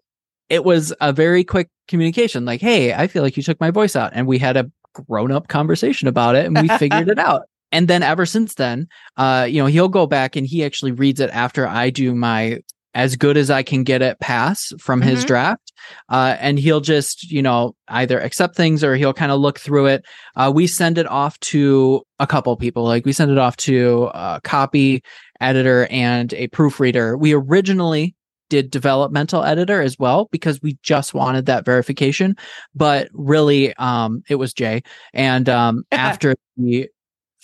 it 0.49 0.65
was 0.65 0.95
a 1.03 1.13
very 1.13 1.45
quick 1.45 1.69
communication 1.89 2.47
like 2.47 2.63
hey 2.63 2.95
i 2.95 3.07
feel 3.07 3.23
like 3.23 3.37
you 3.37 3.43
took 3.43 3.61
my 3.61 3.71
voice 3.71 3.97
out 3.97 4.13
and 4.15 4.27
we 4.27 4.39
had 4.39 4.57
a 4.57 4.71
grown 4.95 5.31
up 5.31 5.49
conversation 5.49 6.09
about 6.09 6.37
it 6.37 6.47
and 6.47 6.59
we 6.59 6.69
figured 6.79 7.09
it 7.11 7.19
out 7.31 7.43
and 7.75 7.89
then 7.89 8.03
ever 8.03 8.25
since 8.25 8.55
then 8.55 8.87
uh 9.19 9.47
you 9.51 9.61
know 9.61 9.67
he'll 9.67 9.89
go 10.01 10.07
back 10.07 10.37
and 10.37 10.47
he 10.47 10.65
actually 10.65 10.93
reads 10.93 11.21
it 11.21 11.31
after 11.33 11.67
i 11.67 11.91
do 11.91 12.15
my 12.15 12.59
as 12.95 13.17
good 13.17 13.37
as 13.37 13.51
i 13.51 13.63
can 13.63 13.83
get 13.85 14.01
it 14.03 14.19
pass 14.21 14.73
from 14.79 15.03
his 15.03 15.25
Mhm. 15.25 15.27
draft 15.27 15.73
uh 16.09 16.37
and 16.41 16.59
he'll 16.59 16.81
just 16.81 17.31
you 17.31 17.43
know 17.43 17.75
either 17.89 18.19
accept 18.21 18.57
things 18.57 18.83
or 18.85 18.95
he'll 18.97 19.13
kind 19.13 19.33
of 19.33 19.41
look 19.41 19.59
through 19.59 19.87
it. 19.87 20.05
Uh 20.37 20.51
we 20.55 20.67
send 20.67 20.97
it 20.99 21.07
off 21.09 21.39
to 21.41 22.03
a 22.21 22.27
couple 22.27 22.57
people 22.57 22.85
like 22.85 23.05
we 23.05 23.13
send 23.13 23.31
it 23.31 23.39
off 23.39 23.57
to 23.69 24.11
a 24.15 24.41
copy 24.45 25.03
editor 25.41 25.87
and 25.91 26.33
a 26.35 26.47
proofreader. 26.49 27.19
We 27.19 27.35
originally 27.35 28.15
did 28.51 28.71
developmental 28.71 29.43
editor 29.43 29.81
as 29.83 29.99
well 29.99 30.29
because 30.31 30.61
we 30.63 30.79
just 30.83 31.15
wanted 31.15 31.47
that 31.47 31.65
verification 31.65 32.37
but 32.75 33.09
really 33.13 33.75
um 33.77 34.23
it 34.29 34.37
was 34.37 34.55
jay. 34.55 34.83
And 35.13 35.49
um 35.49 35.83
after 35.93 36.35
the 36.57 36.89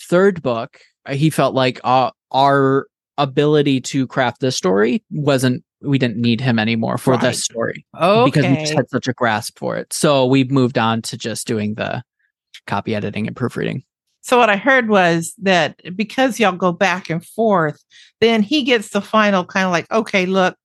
third 0.07 0.41
book 0.41 0.79
uh, 1.05 1.13
he 1.13 1.29
felt 1.29 1.53
like 1.55 1.79
uh, 1.83 2.11
our 2.31 2.87
ability 3.17 3.81
to 3.81 4.07
craft 4.07 4.39
this 4.41 4.55
story 4.55 5.03
wasn't 5.11 5.63
we 5.81 5.97
didn't 5.97 6.17
need 6.17 6.39
him 6.39 6.59
anymore 6.59 6.97
for 6.97 7.13
Right. 7.13 7.21
this 7.21 7.43
story 7.43 7.85
okay. 7.99 8.25
because 8.25 8.45
we 8.45 8.55
just 8.57 8.73
had 8.73 8.89
such 8.89 9.07
a 9.07 9.13
grasp 9.13 9.57
for 9.57 9.77
it 9.77 9.91
so 9.93 10.25
we've 10.25 10.51
moved 10.51 10.77
on 10.77 11.01
to 11.03 11.17
just 11.17 11.47
doing 11.47 11.75
the 11.75 12.03
copy 12.67 12.93
editing 12.95 13.27
and 13.27 13.35
proofreading 13.35 13.83
so 14.23 14.37
what 14.37 14.51
I 14.51 14.55
heard 14.55 14.87
was 14.87 15.33
that 15.41 15.81
because 15.95 16.39
y'all 16.39 16.51
go 16.51 16.71
back 16.71 17.09
and 17.09 17.25
forth, 17.25 17.83
then 18.19 18.43
he 18.43 18.61
gets 18.61 18.89
the 18.89 19.01
final 19.01 19.43
kind 19.43 19.65
of 19.65 19.71
like, 19.71 19.91
okay, 19.91 20.27
look, 20.27 20.55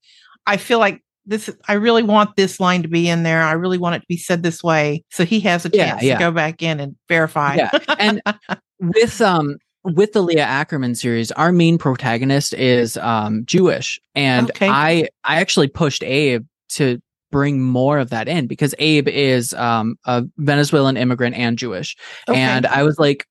I 0.46 0.58
feel 0.58 0.78
like 0.78 1.02
this 1.26 1.50
I 1.68 1.74
really 1.74 2.02
want 2.02 2.36
this 2.36 2.60
line 2.60 2.82
to 2.82 2.88
be 2.88 3.08
in 3.08 3.22
there. 3.22 3.42
I 3.42 3.52
really 3.52 3.78
want 3.78 3.96
it 3.96 4.00
to 4.00 4.06
be 4.08 4.16
said 4.16 4.42
this 4.42 4.62
way. 4.62 5.04
So 5.10 5.24
he 5.24 5.40
has 5.40 5.64
a 5.66 5.70
Yeah, 5.72 5.90
chance 5.90 6.02
yeah. 6.02 6.14
to 6.14 6.20
go 6.20 6.30
back 6.30 6.62
in 6.62 6.80
and 6.80 6.96
verify. 7.08 7.56
Yeah, 7.56 7.70
and 7.98 8.22
with 8.80 9.20
um 9.20 9.56
with 9.84 10.12
the 10.12 10.22
Leah 10.22 10.42
Ackerman 10.42 10.94
series, 10.94 11.30
our 11.32 11.52
main 11.52 11.78
protagonist 11.78 12.54
is 12.54 12.96
um 12.98 13.44
Jewish, 13.46 14.00
and 14.14 14.50
Okay. 14.50 14.68
I 14.68 15.08
I 15.24 15.40
actually 15.40 15.68
pushed 15.68 16.02
Abe 16.02 16.44
to 16.70 17.00
bring 17.32 17.60
more 17.60 17.98
of 17.98 18.10
that 18.10 18.28
in 18.28 18.46
because 18.46 18.74
Abe 18.78 19.08
is 19.08 19.52
um 19.54 19.96
a 20.04 20.24
Venezuelan 20.38 20.96
immigrant 20.96 21.36
and 21.36 21.58
Jewish, 21.58 21.96
Okay. 22.28 22.38
and 22.38 22.66
I 22.66 22.82
was 22.82 22.98
like, 22.98 23.26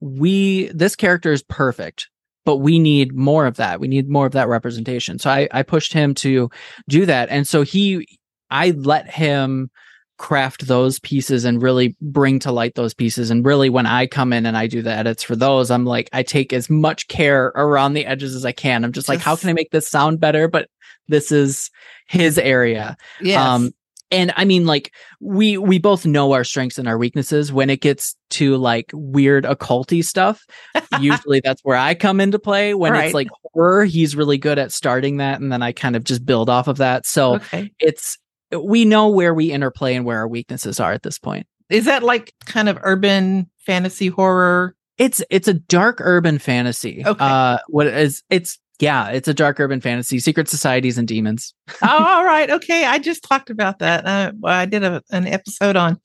we 0.00 0.66
this 0.74 0.96
character 0.96 1.32
is 1.32 1.42
perfect. 1.42 2.08
But 2.50 2.56
we 2.56 2.80
need 2.80 3.14
more 3.14 3.46
of 3.46 3.58
that. 3.58 3.78
We 3.78 3.86
need 3.86 4.08
more 4.08 4.26
of 4.26 4.32
that 4.32 4.48
representation. 4.48 5.20
So 5.20 5.30
I, 5.30 5.46
I 5.52 5.62
pushed 5.62 5.92
him 5.92 6.14
to 6.14 6.50
do 6.88 7.06
that. 7.06 7.28
And 7.28 7.46
so 7.46 7.62
he, 7.62 8.18
I 8.50 8.72
let 8.72 9.08
him 9.08 9.70
craft 10.18 10.66
those 10.66 10.98
pieces 10.98 11.44
and 11.44 11.62
really 11.62 11.94
bring 12.00 12.40
to 12.40 12.50
light 12.50 12.74
those 12.74 12.92
pieces. 12.92 13.30
And 13.30 13.46
really, 13.46 13.70
when 13.70 13.86
I 13.86 14.08
come 14.08 14.32
in 14.32 14.46
and 14.46 14.56
I 14.56 14.66
do 14.66 14.82
the 14.82 14.90
edits 14.90 15.22
for 15.22 15.36
those, 15.36 15.70
I'm 15.70 15.84
like, 15.84 16.10
I 16.12 16.24
take 16.24 16.52
as 16.52 16.68
much 16.68 17.06
care 17.06 17.52
around 17.54 17.92
the 17.92 18.04
edges 18.04 18.34
as 18.34 18.44
I 18.44 18.50
can. 18.50 18.84
I'm 18.84 18.90
just 18.90 19.08
like, 19.08 19.20
how 19.20 19.36
can 19.36 19.48
I 19.48 19.52
make 19.52 19.70
this 19.70 19.88
sound 19.88 20.18
better? 20.18 20.48
But 20.48 20.68
this 21.06 21.30
is 21.30 21.70
his 22.08 22.36
area. 22.36 22.96
yes. 23.20 23.46
Um, 23.46 23.70
and 24.10 24.32
I 24.36 24.44
mean, 24.44 24.66
like 24.66 24.92
we 25.20 25.56
we 25.56 25.78
both 25.78 26.04
know 26.04 26.32
our 26.32 26.44
strengths 26.44 26.78
and 26.78 26.88
our 26.88 26.98
weaknesses. 26.98 27.52
When 27.52 27.70
it 27.70 27.80
gets 27.80 28.16
to 28.30 28.56
like 28.56 28.90
weird 28.92 29.44
occulty 29.44 30.04
stuff, 30.04 30.44
usually 31.00 31.40
that's 31.40 31.62
where 31.62 31.76
I 31.76 31.94
come 31.94 32.20
into 32.20 32.38
play. 32.38 32.74
When 32.74 32.92
Right. 32.92 33.06
it's 33.06 33.14
like 33.14 33.28
horror, 33.52 33.84
he's 33.84 34.16
really 34.16 34.38
good 34.38 34.58
at 34.58 34.72
starting 34.72 35.18
that, 35.18 35.40
and 35.40 35.52
then 35.52 35.62
I 35.62 35.72
kind 35.72 35.96
of 35.96 36.04
just 36.04 36.26
build 36.26 36.50
off 36.50 36.68
of 36.68 36.78
that. 36.78 37.06
So 37.06 37.36
okay. 37.36 37.70
it's 37.78 38.18
we 38.50 38.84
know 38.84 39.08
where 39.08 39.32
we 39.32 39.52
interplay 39.52 39.94
and 39.94 40.04
where 40.04 40.18
our 40.18 40.28
weaknesses 40.28 40.80
are 40.80 40.92
at 40.92 41.02
this 41.02 41.18
point. 41.18 41.46
Is 41.68 41.84
that 41.84 42.02
like 42.02 42.34
kind 42.46 42.68
of 42.68 42.78
urban 42.82 43.48
fantasy 43.58 44.08
horror? 44.08 44.74
It's 44.98 45.22
it's 45.30 45.48
a 45.48 45.54
dark 45.54 45.98
urban 46.00 46.38
fantasy. 46.38 47.02
Okay. 47.06 47.24
Uh 47.24 47.58
what 47.68 47.86
is 47.86 48.22
it's 48.28 48.58
Yeah, 48.80 49.08
it's 49.10 49.28
a 49.28 49.34
dark 49.34 49.60
urban 49.60 49.80
fantasy, 49.80 50.18
secret 50.18 50.48
societies 50.48 50.96
and 50.98 51.06
demons. 51.06 51.54
oh, 51.82 52.04
all 52.04 52.24
right. 52.24 52.50
Okay. 52.50 52.84
I 52.86 52.98
just 52.98 53.22
talked 53.22 53.50
about 53.50 53.78
that. 53.78 54.06
Uh, 54.06 54.32
I 54.44 54.64
did 54.66 54.82
a, 54.82 55.02
an 55.10 55.26
episode 55.26 55.76
on 55.76 56.00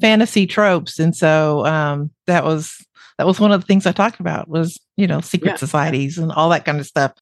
fantasy 0.00 0.46
tropes. 0.46 0.98
And 0.98 1.16
so 1.16 1.64
um, 1.66 2.10
that 2.26 2.44
was 2.44 2.76
that 3.16 3.26
was 3.26 3.40
one 3.40 3.50
of 3.50 3.60
the 3.60 3.66
things 3.66 3.86
I 3.86 3.92
talked 3.92 4.20
about 4.20 4.48
was, 4.48 4.78
you 4.96 5.06
know, 5.06 5.20
secret 5.20 5.52
Yeah. 5.52 5.56
societies 5.56 6.18
and 6.18 6.30
all 6.30 6.50
that 6.50 6.64
kind 6.64 6.78
of 6.78 6.86
stuff. 6.86 7.12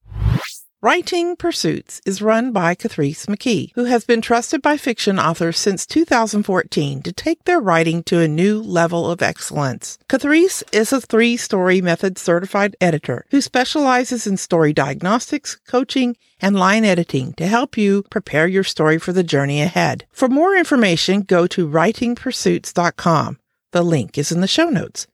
Writing 0.79 1.35
Pursuits 1.35 1.99
is 2.05 2.21
run 2.21 2.51
by 2.51 2.75
Kathrese 2.75 3.25
McKee, 3.25 3.71
who 3.73 3.85
has 3.85 4.05
been 4.05 4.21
trusted 4.21 4.61
by 4.61 4.77
fiction 4.77 5.17
authors 5.17 5.57
since 5.57 5.87
2014 5.87 7.01
to 7.01 7.11
take 7.11 7.43
their 7.45 7.59
writing 7.59 8.03
to 8.03 8.19
a 8.19 8.27
new 8.27 8.61
level 8.61 9.09
of 9.09 9.23
excellence. 9.23 9.97
Kathrese 10.07 10.61
is 10.71 10.93
a 10.93 11.01
three 11.01 11.35
story 11.35 11.81
method 11.81 12.19
certified 12.19 12.75
editor 12.79 13.25
who 13.31 13.41
specializes 13.41 14.27
in 14.27 14.37
story 14.37 14.71
diagnostics, 14.71 15.55
coaching, 15.67 16.15
and 16.39 16.59
line 16.59 16.85
editing 16.85 17.33
to 17.33 17.47
help 17.47 17.75
you 17.75 18.03
prepare 18.11 18.45
your 18.45 18.63
story 18.63 18.99
for 18.99 19.11
the 19.11 19.23
journey 19.23 19.63
ahead. 19.63 20.05
For 20.11 20.27
more 20.27 20.55
information, 20.55 21.21
go 21.21 21.47
to 21.47 21.67
writingpursuits.com. 21.67 23.39
The 23.71 23.81
link 23.81 24.15
is 24.19 24.31
in 24.31 24.41
the 24.41 24.47
show 24.47 24.69
notes. 24.69 25.07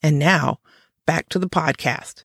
And 0.00 0.16
now, 0.20 0.60
back 1.06 1.28
to 1.30 1.40
the 1.40 1.48
podcast. 1.48 2.22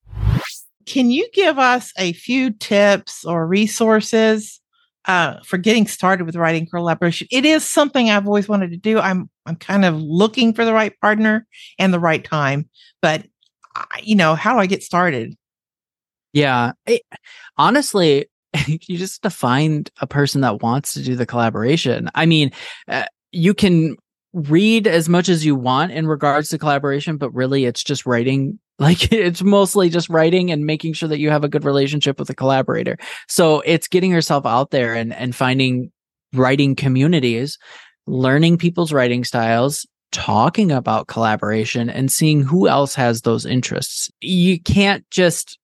Can 0.86 1.10
you 1.10 1.28
give 1.34 1.60
us 1.60 1.92
a 1.98 2.14
few 2.14 2.52
tips 2.52 3.26
or 3.26 3.48
resources 3.48 4.60
uh, 5.06 5.40
for 5.44 5.58
getting 5.58 5.88
started 5.88 6.26
with 6.26 6.36
writing 6.36 6.68
collaboration? 6.68 7.28
It 7.32 7.46
is 7.46 7.70
something 7.70 8.10
I've 8.10 8.28
always 8.28 8.48
wanted 8.48 8.72
to 8.72 8.78
do. 8.78 9.00
I'm 9.00 9.30
I'm 9.46 9.56
kind 9.56 9.86
of 9.86 9.96
looking 9.96 10.54
for 10.54 10.66
the 10.66 10.74
right 10.74 10.98
partner 11.02 11.46
and 11.78 11.94
the 11.94 12.00
right 12.00 12.24
time, 12.24 12.70
but 13.02 13.26
you 14.02 14.16
know, 14.16 14.36
how 14.36 14.54
do 14.54 14.60
I 14.60 14.66
get 14.66 14.84
started? 14.84 15.36
Yeah. 16.34 16.74
Honestly, 17.58 18.28
you 18.68 18.98
just 18.98 19.24
have 19.24 19.32
to 19.32 19.36
find 19.36 19.90
a 20.02 20.08
person 20.08 20.42
that 20.42 20.62
wants 20.62 20.94
to 20.94 21.04
do 21.04 21.16
the 21.16 21.26
collaboration. 21.26 22.10
I 22.16 22.26
mean, 22.26 22.52
uh, 22.88 23.06
you 23.32 23.54
can 23.54 23.96
read 24.34 24.88
as 24.88 25.08
much 25.08 25.30
as 25.30 25.46
you 25.46 25.56
want 25.56 25.92
in 25.92 26.08
regards 26.08 26.50
to 26.50 26.58
collaboration, 26.58 27.18
but 27.18 27.32
really 27.32 27.66
it's 27.66 27.84
just 27.84 28.06
writing. 28.06 28.60
Like 28.80 29.12
it's 29.12 29.42
mostly 29.42 29.90
just 29.90 30.10
writing 30.10 30.52
and 30.52 30.66
making 30.66 30.94
sure 30.94 31.10
that 31.10 31.20
you 31.20 31.30
have 31.30 31.44
a 31.44 31.50
good 31.50 31.66
relationship 31.66 32.20
with 32.20 32.30
a 32.30 32.36
collaborator. 32.36 32.98
So 33.28 33.62
it's 33.62 33.88
getting 33.88 34.12
yourself 34.12 34.46
out 34.46 34.72
there 34.72 34.94
and, 34.94 35.14
and 35.14 35.36
finding 35.36 35.92
writing 36.34 36.76
communities, 36.76 37.58
learning 38.08 38.58
people's 38.58 38.92
writing 38.92 39.24
styles, 39.24 39.86
talking 40.12 40.72
about 40.72 41.08
collaboration 41.08 41.90
and 41.90 42.12
seeing 42.12 42.42
who 42.42 42.68
else 42.68 42.96
has 42.96 43.22
those 43.22 43.46
interests. 43.46 44.10
You 44.22 44.62
can't 44.62 45.10
just 45.10 45.58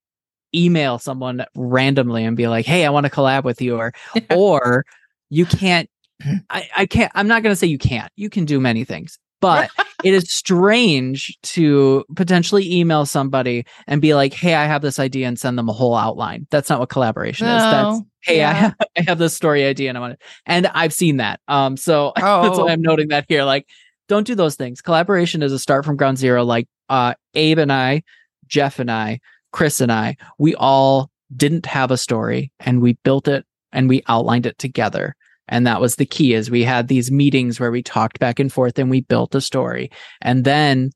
email 0.54 0.98
someone 0.98 1.46
randomly 1.56 2.26
and 2.26 2.36
be 2.36 2.48
like, 2.48 2.66
"Hey, 2.66 2.86
I 2.86 2.90
want 2.90 3.06
to 3.06 3.12
collab 3.12 3.44
with 3.44 3.62
you," 3.62 3.78
or 3.78 3.94
or 4.36 4.86
you 5.30 5.46
can't. 5.46 5.90
I, 6.50 6.68
I 6.76 6.86
can't. 6.86 7.12
I'm 7.16 7.28
not 7.28 7.44
going 7.44 7.52
to 7.52 7.56
say 7.56 7.68
you 7.68 7.78
can't. 7.78 8.12
You 8.16 8.30
can 8.30 8.46
do 8.46 8.60
many 8.60 8.84
things, 8.84 9.18
but 9.42 9.70
it 10.04 10.14
is 10.14 10.30
strange 10.32 11.38
to 11.44 12.06
potentially 12.16 12.74
email 12.74 13.06
somebody 13.06 13.66
and 13.88 14.02
be 14.02 14.14
like, 14.14 14.34
"Hey, 14.34 14.56
I 14.56 14.66
have 14.66 14.82
this 14.82 15.00
idea," 15.00 15.28
and 15.28 15.40
send 15.40 15.58
them 15.58 15.70
a 15.70 15.74
whole 15.74 15.96
outline. 15.96 16.48
That's 16.52 16.70
not 16.70 16.80
what 16.80 16.90
collaboration 16.90 17.48
is. 17.48 17.62
That's 17.62 18.00
No. 18.00 18.06
hey, 18.22 18.44
I 18.44 18.54
have, 18.54 18.76
I 18.98 19.02
have 19.02 19.18
this 19.18 19.34
story 19.36 19.66
idea 19.66 19.90
and 19.90 19.98
I 19.98 20.02
want 20.02 20.14
it. 20.14 20.22
And 20.46 20.68
I've 20.68 20.94
seen 20.94 21.18
that. 21.18 21.40
Um, 21.48 21.78
so 21.78 22.14
that's 22.18 22.28
Oh. 22.28 22.66
why 22.66 22.72
I'm 22.72 22.82
noting 22.82 23.10
that 23.10 23.26
here. 23.30 23.44
Like, 23.44 23.68
don't 24.08 24.26
do 24.28 24.36
those 24.36 24.56
things. 24.56 24.82
Collaboration 24.82 25.42
is 25.44 25.52
a 25.54 25.60
start 25.60 25.86
from 25.86 25.96
ground 25.98 26.18
zero. 26.18 26.44
Like, 26.44 26.68
uh, 26.90 27.14
Abe 27.36 27.60
and 27.60 27.72
I, 27.72 28.04
Jeff 28.48 28.80
and 28.80 28.90
I, 28.92 29.20
Chris 29.52 29.80
and 29.82 29.92
I, 29.92 30.18
we 30.38 30.56
all 30.56 31.10
didn't 31.36 31.66
have 31.68 31.92
a 31.92 31.98
story 31.98 32.52
and 32.60 32.82
we 32.82 32.94
built 33.04 33.28
it 33.28 33.46
and 33.72 33.88
we 33.88 34.02
outlined 34.08 34.46
it 34.48 34.58
together. 34.58 35.16
And 35.50 35.68
that 35.68 35.82
was 35.82 35.96
the 35.96 36.06
key 36.06 36.34
is 36.34 36.50
we 36.50 36.64
had 36.64 36.88
these 36.88 37.12
meetings 37.12 37.60
where 37.60 37.72
we 37.72 37.84
talked 37.84 38.20
back 38.20 38.40
and 38.40 38.54
forth 38.54 38.80
and 38.80 38.90
we 38.90 39.02
built 39.02 39.36
a 39.36 39.42
story. 39.42 39.92
And 40.22 40.46
then 40.46 40.92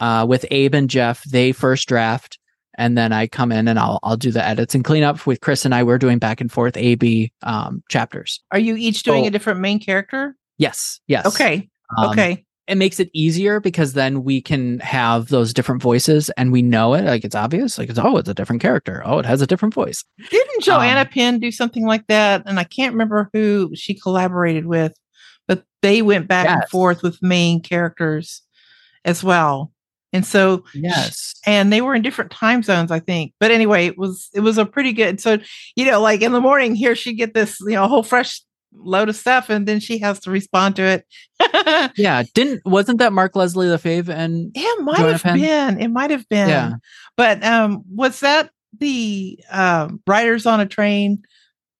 uh, 0.00 0.26
with 0.28 0.44
Abe 0.50 0.74
and 0.74 0.90
Jeff, 0.90 1.22
they 1.24 1.52
first 1.52 1.86
draft 1.88 2.38
and 2.78 2.96
then 2.96 3.12
I 3.12 3.26
come 3.26 3.52
in 3.52 3.68
and 3.68 3.78
I'll 3.78 4.00
I'll 4.02 4.16
do 4.16 4.30
the 4.30 4.44
edits 4.44 4.74
and 4.74 4.82
clean 4.82 5.02
up 5.02 5.26
with 5.26 5.42
Chris 5.42 5.64
and 5.66 5.74
I. 5.74 5.82
We're 5.82 5.98
doing 5.98 6.18
back 6.18 6.40
and 6.40 6.50
forth 6.50 6.76
A 6.76 6.94
B 6.94 7.30
um, 7.42 7.82
chapters. 7.90 8.40
Are 8.50 8.58
you 8.58 8.76
each 8.76 9.02
doing 9.02 9.24
Oh. 9.24 9.26
a 9.28 9.30
different 9.30 9.60
main 9.60 9.78
character? 9.78 10.34
Yes, 10.58 11.00
yes. 11.06 11.26
Okay. 11.26 11.68
Um, 11.98 12.10
okay. 12.10 12.44
It 12.68 12.76
makes 12.76 13.00
it 13.00 13.10
easier 13.12 13.58
because 13.58 13.94
then 13.94 14.22
we 14.22 14.40
can 14.40 14.78
have 14.80 15.28
those 15.28 15.52
different 15.52 15.82
voices 15.82 16.30
and 16.36 16.52
we 16.52 16.62
know 16.62 16.94
it. 16.94 17.04
Like 17.04 17.24
it's 17.24 17.34
obvious. 17.34 17.76
Like 17.76 17.90
it's 17.90 17.98
oh, 17.98 18.16
it's 18.18 18.28
a 18.28 18.34
different 18.34 18.62
character. 18.62 19.02
Oh, 19.04 19.18
it 19.18 19.26
has 19.26 19.42
a 19.42 19.46
different 19.46 19.74
voice. 19.74 20.04
Didn't 20.30 20.62
Joanna 20.62 21.00
um, 21.00 21.08
Penn 21.08 21.40
do 21.40 21.50
something 21.50 21.84
like 21.84 22.06
that? 22.06 22.42
And 22.46 22.60
I 22.60 22.64
can't 22.64 22.92
remember 22.92 23.28
who 23.32 23.72
she 23.74 23.94
collaborated 23.94 24.66
with, 24.66 24.94
but 25.48 25.64
they 25.82 26.02
went 26.02 26.28
back 26.28 26.48
and 26.48 26.68
forth 26.68 27.02
with 27.02 27.20
main 27.20 27.60
characters 27.60 28.42
as 29.04 29.24
well. 29.24 29.72
And 30.12 30.24
so 30.24 30.62
Yes. 30.74 31.34
and 31.46 31.72
they 31.72 31.80
were 31.80 31.94
in 31.94 32.02
different 32.02 32.30
time 32.30 32.62
zones, 32.62 32.90
I 32.92 33.00
think. 33.00 33.32
But 33.40 33.50
anyway, 33.50 33.86
it 33.86 33.98
was 33.98 34.28
it 34.34 34.40
was 34.40 34.56
a 34.58 34.66
pretty 34.66 34.92
good. 34.92 35.20
So 35.20 35.38
you 35.74 35.84
know, 35.86 36.00
like 36.00 36.22
in 36.22 36.32
the 36.32 36.40
morning, 36.40 36.74
here 36.76 36.94
she 36.94 37.14
get 37.14 37.34
this 37.34 37.58
you 37.60 37.70
know 37.70 37.88
whole 37.88 38.02
fresh 38.04 38.40
load 38.74 39.08
of 39.08 39.16
stuff, 39.16 39.50
and 39.50 39.66
then 39.66 39.80
she 39.80 39.98
has 39.98 40.18
to 40.20 40.30
respond 40.30 40.76
to 40.76 40.82
it. 40.82 41.92
yeah. 41.96 42.22
Didn't 42.34 42.64
wasn't 42.64 42.98
that 42.98 43.12
Mark 43.12 43.36
Leslie 43.36 43.68
Lefebvre 43.68 44.12
and 44.12 44.50
it 44.54 44.82
might 44.82 44.96
Joanna 44.96 45.12
have 45.12 45.22
Penn? 45.22 45.40
been. 45.40 45.80
It 45.80 45.88
might 45.88 46.10
have 46.10 46.28
been. 46.28 46.48
Yeah. 46.48 46.72
But 47.16 47.42
um, 47.44 47.82
was 47.90 48.20
that 48.20 48.50
the 48.78 49.38
um, 49.50 50.00
Riders 50.06 50.46
on 50.46 50.60
a 50.60 50.66
Train? 50.66 51.22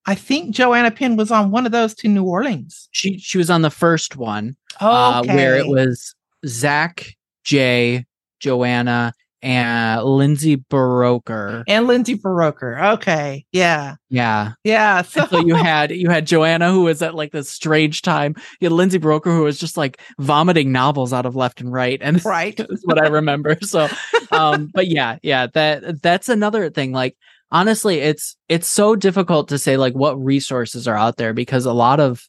I 0.07 0.14
think 0.16 0.55
Joanna 0.55 0.90
Penn 0.90 1.16
was 1.16 1.31
on 1.31 1.50
one 1.52 1.64
of 1.64 1.72
those 1.72 1.94
to 1.96 2.09
New 2.09 2.24
Orleans. 2.24 2.88
she 2.92 3.18
she 3.18 3.38
was 3.38 3.50
on 3.50 3.62
the 3.62 3.70
first 3.70 4.16
one 4.16 4.57
Oh, 4.81 4.90
uh, 4.90 5.22
where 5.24 5.57
it 5.57 5.68
was 5.68 6.14
Zach, 6.46 7.14
Jay, 7.44 8.05
Joanna, 8.40 9.12
and 9.42 10.02
Lindsay 10.05 10.57
Buroker. 10.57 11.64
and 11.66 11.87
Lindsay 11.87 12.16
Buroker. 12.16 12.94
Okay, 12.94 13.44
yeah, 13.52 13.96
Yeah. 14.09 14.52
yeah. 14.64 15.02
So, 15.02 15.26
so 15.26 15.38
you 15.40 15.55
had 15.70 15.90
you 15.90 16.09
had 16.09 16.26
Joanna 16.26 16.70
who 16.70 16.83
was 16.83 17.02
at 17.02 17.14
like 17.14 17.33
this 17.33 17.48
strange 17.50 18.02
time. 18.02 18.35
You 18.61 18.66
had 18.66 18.72
Lindsay 18.72 18.98
Buroker 18.98 19.35
who 19.35 19.42
was 19.42 19.59
just 19.59 19.76
like 19.76 20.00
vomiting 20.18 20.70
novels 20.72 21.12
out 21.12 21.26
of 21.26 21.35
left 21.37 21.61
and 21.61 21.72
right. 21.72 21.98
And 22.00 22.24
right. 22.24 22.59
is 22.59 22.83
what 22.85 23.02
I 23.02 23.09
remember. 23.09 23.57
So, 23.62 23.88
um, 24.31 24.70
but 24.72 24.87
yeah, 24.88 25.18
yeah, 25.22 25.46
that 25.55 26.02
that's 26.02 26.28
another 26.28 26.68
thing. 26.70 26.92
Like, 26.92 27.16
honestly, 27.50 27.98
it's 28.00 28.37
it's 28.48 28.68
so 28.68 28.94
difficult 28.96 29.48
to 29.48 29.59
say 29.59 29.76
like 29.76 29.94
what 29.94 30.22
resources 30.22 30.87
are 30.87 30.96
out 30.96 31.16
there 31.16 31.33
because 31.33 31.64
a 31.66 31.72
lot 31.72 31.98
of 32.00 32.22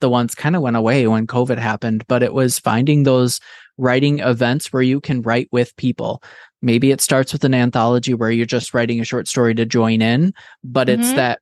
the 0.00 0.08
ones 0.08 0.34
kind 0.34 0.54
of 0.56 0.62
went 0.62 0.76
away 0.76 1.06
when 1.06 1.26
COVID 1.26 1.58
happened. 1.58 2.04
But 2.08 2.22
it 2.22 2.32
was 2.32 2.58
finding 2.58 3.02
those 3.02 3.40
writing 3.78 4.18
events 4.18 4.72
where 4.72 4.82
you 4.82 5.00
can 5.00 5.22
write 5.22 5.48
with 5.52 5.74
people. 5.76 6.22
Maybe 6.60 6.90
it 6.90 7.00
starts 7.00 7.32
with 7.32 7.44
an 7.44 7.54
anthology 7.54 8.12
where 8.14 8.30
you're 8.30 8.44
just 8.46 8.74
writing 8.74 9.00
a 9.00 9.04
short 9.04 9.28
story 9.28 9.54
to 9.54 9.64
join 9.64 10.02
in, 10.02 10.34
but 10.64 10.88
it's 10.88 11.08
Mhm. 11.08 11.14
that 11.16 11.38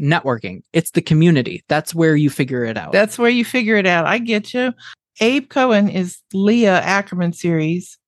networking. 0.00 0.62
It's 0.72 0.92
the 0.92 1.02
community. 1.02 1.62
That's 1.68 1.94
where 1.94 2.16
you 2.16 2.30
figure 2.30 2.64
it 2.64 2.78
out. 2.78 2.92
That's 2.92 3.18
where 3.18 3.30
you 3.30 3.44
figure 3.44 3.76
it 3.76 3.86
out. 3.86 4.06
I 4.06 4.18
get 4.18 4.54
you. 4.54 4.72
Abe 5.20 5.48
Cohen 5.48 5.88
is 5.88 6.18
Leah 6.32 6.80
Ackerman 6.80 7.32
series, 7.34 7.98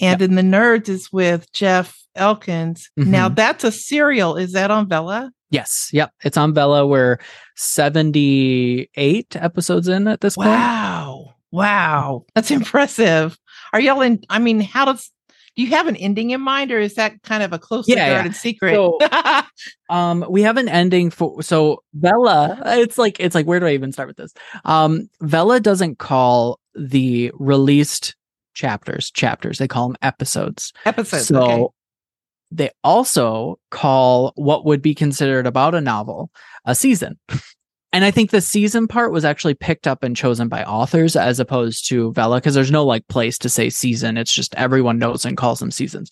and 0.00 0.22
in 0.22 0.34
the 0.36 0.42
Nerds 0.42 0.88
is 0.88 1.12
with 1.12 1.52
Jeff 1.52 1.98
Elkins. 2.14 2.88
Now 2.96 3.28
Mhm. 3.28 3.36
that's 3.36 3.64
a 3.64 3.70
serial. 3.72 4.36
Is 4.36 4.52
that 4.52 4.70
on 4.70 4.88
Vela? 4.88 5.30
yes. 5.50 5.88
Yep. 5.92 6.10
It's 6.24 6.36
on 6.36 6.54
Vela. 6.54 6.86
We're 6.86 7.18
78 7.54 9.36
episodes 9.36 9.88
in 9.88 10.06
at 10.08 10.20
this 10.20 10.36
point. 10.36 10.48
Wow, 10.48 11.05
wow, 11.50 12.24
that's 12.34 12.50
impressive. 12.50 13.38
Are 13.72 13.80
y'all 13.80 14.00
in? 14.02 14.22
I 14.30 14.38
mean, 14.38 14.60
how 14.60 14.84
does? 14.86 15.10
Do 15.56 15.62
you 15.62 15.70
have 15.70 15.86
an 15.86 15.96
ending 15.96 16.30
in 16.30 16.40
mind, 16.42 16.70
or 16.70 16.78
is 16.78 16.94
that 16.94 17.22
kind 17.22 17.42
of 17.42 17.54
a 17.54 17.58
closely 17.58 17.94
Yeah, 17.94 18.06
yeah. 18.08 18.14
guarded 18.14 18.34
secret? 18.34 18.74
So- 18.74 18.98
Um, 19.88 20.26
we 20.28 20.42
have 20.42 20.56
an 20.58 20.68
ending 20.68 21.10
for 21.10 21.42
so 21.42 21.82
Vela. 21.94 22.60
It's 22.66 22.98
like 22.98 23.18
it's 23.20 23.34
like 23.34 23.46
where 23.46 23.60
do 23.60 23.66
I 23.66 23.72
even 23.72 23.92
start 23.92 24.08
with 24.08 24.16
this? 24.16 24.34
Um, 24.64 25.08
Vela 25.22 25.60
doesn't 25.60 25.98
call 25.98 26.60
the 26.74 27.30
released 27.34 28.14
chapters 28.54 29.10
chapters. 29.12 29.58
They 29.58 29.68
call 29.68 29.88
them 29.88 29.96
episodes. 30.02 30.72
Episodes. 30.84 31.26
so 31.28 31.42
okay. 31.42 31.66
they 32.50 32.70
also 32.84 33.58
call 33.70 34.32
what 34.34 34.64
would 34.66 34.82
be 34.82 34.94
considered 34.94 35.46
about 35.46 35.74
a 35.74 35.80
novel 35.80 36.30
a 36.64 36.74
season. 36.74 37.18
And 37.96 38.04
I 38.04 38.10
think 38.10 38.30
the 38.30 38.42
season 38.42 38.86
part 38.86 39.10
was 39.10 39.24
actually 39.24 39.54
picked 39.54 39.86
up 39.86 40.02
and 40.02 40.14
chosen 40.14 40.48
by 40.48 40.62
authors 40.64 41.16
as 41.16 41.40
opposed 41.40 41.88
to 41.88 42.12
Vela 42.12 42.36
because 42.36 42.54
there's 42.54 42.70
no 42.70 42.84
like 42.84 43.08
place 43.08 43.38
to 43.38 43.48
say 43.48 43.70
season. 43.70 44.18
It's 44.18 44.34
just 44.34 44.54
everyone 44.54 44.98
knows 44.98 45.24
and 45.24 45.34
calls 45.34 45.60
them 45.60 45.70
seasons. 45.70 46.10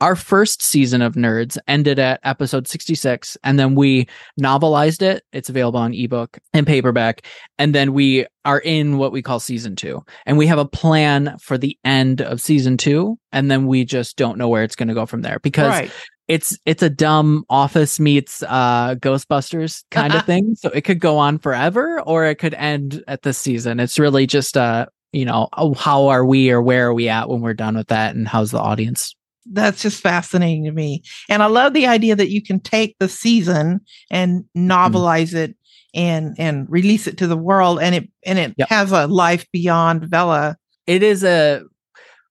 Our 0.00 0.14
first 0.14 0.62
season 0.62 1.02
of 1.02 1.14
Nerds 1.14 1.58
ended 1.66 1.98
at 1.98 2.20
episode 2.22 2.68
66, 2.68 3.36
and 3.42 3.58
then 3.58 3.74
we 3.74 4.06
novelized 4.40 5.02
it. 5.02 5.24
It's 5.32 5.48
available 5.48 5.80
on 5.80 5.94
ebook 5.94 6.38
and 6.52 6.64
paperback. 6.64 7.26
And 7.58 7.74
then 7.74 7.92
we 7.92 8.26
are 8.44 8.60
in 8.60 8.96
what 8.98 9.10
we 9.10 9.20
call 9.20 9.40
season 9.40 9.74
two. 9.74 10.04
And 10.26 10.38
we 10.38 10.46
have 10.46 10.58
a 10.58 10.64
plan 10.64 11.36
for 11.40 11.58
the 11.58 11.76
end 11.82 12.22
of 12.22 12.40
season 12.40 12.76
two. 12.76 13.18
And 13.32 13.50
then 13.50 13.66
we 13.66 13.84
just 13.84 14.16
don't 14.16 14.38
know 14.38 14.48
where 14.48 14.62
it's 14.62 14.76
going 14.76 14.88
to 14.88 14.94
go 14.94 15.06
from 15.06 15.22
there 15.22 15.40
because 15.40 15.70
Right. 15.70 15.90
It's 16.28 16.58
it's 16.66 16.82
a 16.82 16.90
dumb 16.90 17.44
office 17.48 18.00
meets 18.00 18.42
uh 18.44 18.94
ghostbusters 18.96 19.84
kind 19.90 20.14
of 20.14 20.24
thing 20.24 20.54
so 20.56 20.68
it 20.70 20.82
could 20.82 20.98
go 21.00 21.18
on 21.18 21.38
forever 21.38 22.00
or 22.02 22.24
it 22.24 22.36
could 22.36 22.54
end 22.54 23.02
at 23.06 23.22
this 23.22 23.38
season 23.38 23.78
it's 23.80 23.98
really 23.98 24.26
just 24.26 24.56
uh 24.56 24.86
you 25.12 25.24
know 25.24 25.48
how 25.76 26.08
are 26.08 26.24
we 26.26 26.50
or 26.50 26.60
where 26.60 26.88
are 26.88 26.94
we 26.94 27.08
at 27.08 27.28
when 27.28 27.40
we're 27.40 27.54
done 27.54 27.76
with 27.76 27.88
that 27.88 28.14
and 28.16 28.26
how's 28.28 28.50
the 28.50 28.58
audience 28.60 29.14
That's 29.52 29.80
just 29.82 30.02
fascinating 30.02 30.64
to 30.64 30.72
me. 30.72 31.02
And 31.28 31.40
I 31.40 31.46
love 31.46 31.72
the 31.72 31.86
idea 31.86 32.16
that 32.16 32.30
you 32.30 32.42
can 32.42 32.58
take 32.58 32.96
the 32.98 33.08
season 33.08 33.78
and 34.10 34.44
novelize 34.56 35.32
it 35.34 35.54
and 35.94 36.34
and 36.36 36.66
release 36.68 37.06
it 37.06 37.16
to 37.18 37.28
the 37.28 37.36
world 37.36 37.78
and 37.80 37.94
it 37.94 38.08
and 38.24 38.38
it 38.40 38.54
Yep. 38.58 38.68
has 38.68 38.90
a 38.90 39.06
life 39.06 39.46
beyond 39.52 40.06
Vela. 40.10 40.56
it 40.88 41.04
is 41.04 41.22
a 41.22 41.62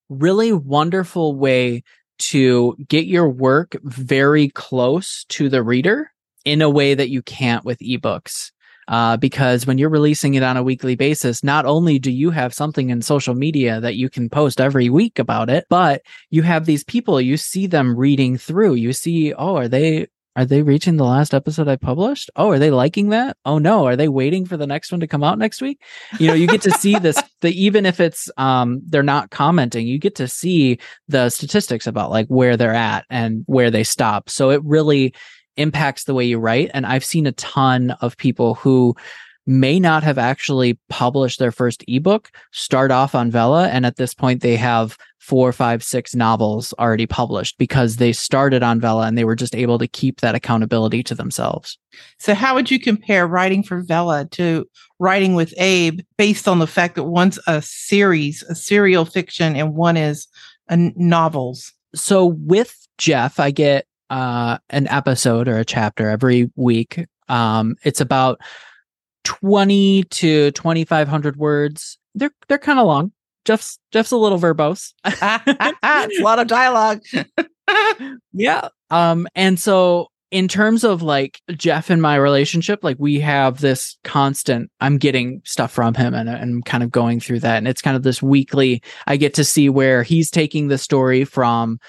really 0.10 0.52
wonderful 0.52 1.36
way 1.36 1.84
to 2.18 2.76
get 2.88 3.06
your 3.06 3.30
work 3.30 3.76
very 3.84 4.50
close 4.50 5.26
to 5.30 5.50
the 5.50 5.64
reader 5.64 6.12
in 6.44 6.62
a 6.62 6.70
way 6.70 6.94
that 6.94 7.10
you 7.10 7.22
can't 7.22 7.66
with 7.66 7.80
ebooks. 7.80 8.52
Uh, 8.88 9.18
because 9.18 9.66
when 9.66 9.80
you're 9.80 9.90
releasing 9.90 10.36
it 10.36 10.44
on 10.44 10.58
a 10.58 10.64
weekly 10.64 10.96
basis, 10.96 11.44
not 11.44 11.66
only 11.66 11.98
do 11.98 12.12
you 12.12 12.30
have 12.30 12.54
something 12.54 12.92
in 12.92 13.02
social 13.02 13.34
media 13.34 13.80
that 13.80 13.96
you 13.96 14.10
can 14.10 14.30
post 14.30 14.62
every 14.62 14.90
week 14.90 15.18
about 15.18 15.50
it, 15.50 15.66
but 15.70 16.04
you 16.30 16.44
have 16.44 16.66
these 16.66 16.84
people, 16.84 17.20
you 17.20 17.36
see 17.36 17.66
them 17.66 17.96
reading 17.96 18.38
through. 18.38 18.76
You 18.76 18.94
see, 18.94 19.34
oh, 19.34 19.56
are 19.56 19.68
they 19.68 20.08
are 20.36 20.46
they 20.46 20.62
reaching 20.62 20.98
the 20.98 21.06
last 21.06 21.34
episode 21.34 21.68
I 21.68 21.78
published? 21.78 22.30
Oh, 22.36 22.52
are 22.52 22.60
they 22.60 22.72
liking 22.72 23.10
that? 23.10 23.38
Oh 23.46 23.58
no, 23.58 23.86
are 23.86 23.96
they 23.96 24.10
waiting 24.10 24.46
for 24.46 24.58
the 24.58 24.68
next 24.68 24.92
one 24.92 25.00
to 25.00 25.08
come 25.08 25.24
out 25.24 25.40
next 25.40 25.62
week? 25.62 25.82
You 26.20 26.28
know, 26.28 26.34
you 26.34 26.48
get 26.48 26.62
to 26.64 26.72
see 26.72 27.00
this 27.00 27.22
the 27.42 27.50
even 27.52 27.86
if 27.86 28.00
it's 28.00 28.30
um 28.38 28.82
they're 28.86 29.04
not 29.04 29.32
commenting, 29.32 29.88
you 29.88 29.98
get 29.98 30.16
to 30.16 30.28
see 30.28 30.80
the 31.08 31.30
statistics 31.30 31.88
about 31.88 32.12
like 32.12 32.28
where 32.28 32.58
they're 32.58 32.74
at 32.74 33.06
and 33.10 33.44
where 33.48 33.72
they 33.72 33.84
stop. 33.84 34.30
So 34.30 34.50
it 34.50 34.62
really 34.64 35.14
impacts 35.58 36.04
the 36.04 36.14
way 36.14 36.26
you 36.26 36.38
write. 36.38 36.70
And 36.74 36.86
I've 36.86 37.06
seen 37.06 37.28
a 37.28 37.32
ton 37.34 37.92
of 38.02 38.18
people 38.18 38.56
who 38.56 38.96
may 39.48 39.80
not 39.80 40.04
have 40.04 40.18
actually 40.18 40.80
published 40.90 41.40
their 41.40 41.52
first 41.52 41.84
ebook 41.88 42.32
start 42.52 42.92
off 42.92 43.14
on 43.14 43.30
Vela. 43.30 43.68
And 43.68 43.86
at 43.86 43.98
this 43.98 44.14
point, 44.14 44.42
they 44.42 44.56
have 44.56 44.98
four, 45.20 45.52
five, 45.52 45.84
six 45.84 46.14
novels 46.14 46.74
already 46.78 47.08
published 47.08 47.58
because 47.58 47.96
they 47.96 48.12
started 48.12 48.62
on 48.62 48.80
Vela 48.80 49.08
and 49.08 49.18
they 49.18 49.24
were 49.24 49.36
just 49.36 49.56
able 49.56 49.80
to 49.80 49.88
keep 49.88 50.22
that 50.22 50.36
accountability 50.36 51.02
to 51.04 51.16
themselves. 51.16 51.78
So 52.20 52.34
how 52.34 52.56
would 52.56 52.70
you 52.70 52.80
compare 52.80 53.28
writing 53.28 53.64
for 53.64 53.82
Vela 53.82 54.26
to 54.32 54.68
writing 55.00 55.34
with 55.36 55.54
Abe 55.58 56.02
based 56.18 56.48
on 56.48 56.60
the 56.60 56.68
fact 56.68 56.96
that 56.96 57.06
one's 57.06 57.40
a 57.48 57.62
series, 57.62 58.44
a 58.44 58.56
serial 58.56 59.06
fiction, 59.06 59.56
and 59.56 59.74
one 59.74 59.98
is 59.98 60.28
a 60.70 60.74
n- 60.74 60.94
novels? 60.96 61.74
So 61.96 62.26
with 62.26 62.76
Jeff, 62.98 63.40
I 63.40 63.52
get 63.52 63.88
uh, 64.10 64.60
an 64.70 64.88
episode 64.90 65.48
or 65.48 65.58
a 65.58 65.66
chapter 65.66 66.10
every 66.10 66.52
week. 66.56 67.04
Um, 67.28 67.76
it's 67.84 68.02
about 68.02 68.40
20 69.26 70.04
to 70.04 70.52
2500 70.52 71.36
words. 71.36 71.98
They're 72.14 72.32
they're 72.48 72.58
kind 72.58 72.80
of 72.80 72.88
long. 72.88 73.12
Jeff's 73.44 73.78
Jeff's 73.92 74.12
a 74.12 74.18
little 74.18 74.40
verbose. 74.40 74.94
it's 75.06 76.20
a 76.20 76.22
lot 76.24 76.40
of 76.40 76.48
dialogue. 76.48 77.02
yeah. 78.34 78.70
Um 78.90 79.28
and 79.36 79.60
so 79.60 80.08
in 80.32 80.48
terms 80.48 80.84
of 80.84 81.02
like 81.02 81.40
Jeff 81.52 81.90
and 81.90 82.02
my 82.02 82.16
relationship, 82.16 82.84
like 82.84 82.98
we 83.00 83.20
have 83.20 83.62
this 83.62 83.98
constant 84.04 84.72
I'm 84.80 84.98
getting 84.98 85.42
stuff 85.46 85.72
from 85.72 85.94
him 85.94 86.14
and 86.14 86.30
and 86.30 86.66
kind 86.66 86.84
of 86.84 86.92
going 86.92 87.20
through 87.20 87.42
that 87.42 87.58
and 87.58 87.68
it's 87.68 87.82
kind 87.82 87.98
of 87.98 88.04
this 88.04 88.22
weekly 88.22 88.82
I 89.08 89.18
get 89.18 89.34
to 89.36 89.44
see 89.44 89.70
where 89.70 90.04
he's 90.04 90.32
taking 90.32 90.68
the 90.68 90.78
story 90.78 91.26
from 91.26 91.80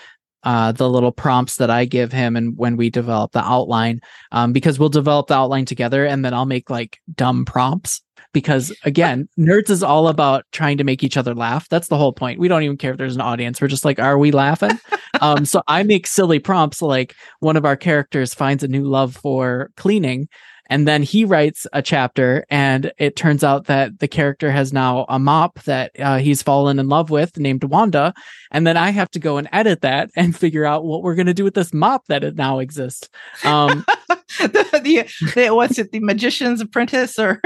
uh, 0.46 0.70
the 0.70 0.88
little 0.88 1.10
prompts 1.10 1.56
that 1.56 1.70
I 1.70 1.84
give 1.84 2.12
him 2.12 2.36
and 2.36 2.56
when 2.56 2.76
we 2.76 2.88
develop 2.88 3.32
the 3.32 3.44
outline, 3.44 4.00
um, 4.30 4.52
because 4.52 4.78
we'll 4.78 4.88
develop 4.88 5.26
the 5.26 5.34
outline 5.34 5.64
together 5.64 6.06
and 6.06 6.24
then 6.24 6.32
I'll 6.32 6.46
make 6.46 6.70
like 6.70 7.00
dumb 7.14 7.44
prompts. 7.44 8.00
Because 8.32 8.72
again, 8.84 9.28
nerds 9.38 9.70
is 9.70 9.82
all 9.82 10.08
about 10.08 10.44
trying 10.52 10.76
to 10.78 10.84
make 10.84 11.02
each 11.02 11.16
other 11.16 11.34
laugh. 11.34 11.68
That's 11.68 11.88
the 11.88 11.96
whole 11.96 12.12
point. 12.12 12.38
We 12.38 12.48
don't 12.48 12.62
even 12.62 12.76
care 12.76 12.92
if 12.92 12.98
there's 12.98 13.16
an 13.16 13.22
audience. 13.22 13.60
We're 13.60 13.66
just 13.66 13.84
like, 13.84 13.98
are 13.98 14.18
we 14.18 14.30
laughing? 14.30 14.78
um, 15.20 15.46
so 15.46 15.62
I 15.66 15.82
make 15.82 16.06
silly 16.06 16.38
prompts 16.38 16.80
like 16.80 17.16
one 17.40 17.56
of 17.56 17.64
our 17.64 17.76
characters 17.76 18.32
finds 18.32 18.62
a 18.62 18.68
new 18.68 18.84
love 18.84 19.16
for 19.16 19.70
cleaning. 19.76 20.28
And 20.68 20.86
then 20.86 21.02
he 21.02 21.24
writes 21.24 21.66
a 21.72 21.80
chapter, 21.82 22.44
and 22.50 22.92
it 22.98 23.16
turns 23.16 23.44
out 23.44 23.66
that 23.66 23.98
the 24.00 24.08
character 24.08 24.50
has 24.50 24.72
now 24.72 25.06
a 25.08 25.18
mop 25.18 25.62
that 25.64 25.92
uh, 25.98 26.18
he's 26.18 26.42
fallen 26.42 26.78
in 26.78 26.88
love 26.88 27.10
with 27.10 27.38
named 27.38 27.64
Wanda. 27.64 28.12
And 28.50 28.66
then 28.66 28.76
I 28.76 28.90
have 28.90 29.10
to 29.12 29.18
go 29.18 29.36
and 29.36 29.48
edit 29.52 29.82
that 29.82 30.10
and 30.16 30.36
figure 30.38 30.64
out 30.64 30.84
what 30.84 31.02
we're 31.02 31.14
going 31.14 31.26
to 31.26 31.34
do 31.34 31.44
with 31.44 31.54
this 31.54 31.72
mop 31.72 32.06
that 32.08 32.24
it 32.24 32.36
now 32.36 32.58
exists. 32.58 33.08
Um, 33.44 33.84
the, 34.40 34.48
the, 34.82 35.32
the 35.34 35.50
what's 35.50 35.78
it? 35.78 35.92
The 35.92 36.00
Magician's 36.00 36.60
Apprentice, 36.60 37.18
or 37.18 37.40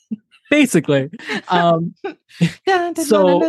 basically. 0.50 1.10
Um, 1.48 1.94
So- 3.06 3.40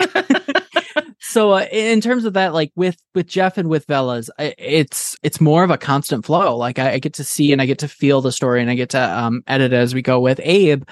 so 1.20 1.52
uh, 1.52 1.66
in 1.72 2.00
terms 2.00 2.24
of 2.24 2.32
that 2.34 2.52
like 2.54 2.70
with 2.76 2.96
with 3.14 3.26
jeff 3.26 3.58
and 3.58 3.68
with 3.68 3.86
velas 3.86 4.28
it's 4.38 5.16
it's 5.22 5.40
more 5.40 5.64
of 5.64 5.70
a 5.70 5.78
constant 5.78 6.24
flow 6.24 6.56
like 6.56 6.78
I, 6.78 6.92
I 6.94 6.98
get 6.98 7.14
to 7.14 7.24
see 7.24 7.52
and 7.52 7.60
i 7.62 7.66
get 7.66 7.78
to 7.80 7.88
feel 7.88 8.20
the 8.20 8.32
story 8.32 8.60
and 8.60 8.70
i 8.70 8.74
get 8.74 8.90
to 8.90 9.00
um 9.00 9.42
edit 9.46 9.72
as 9.72 9.94
we 9.94 10.02
go 10.02 10.20
with 10.20 10.40
abe 10.42 10.84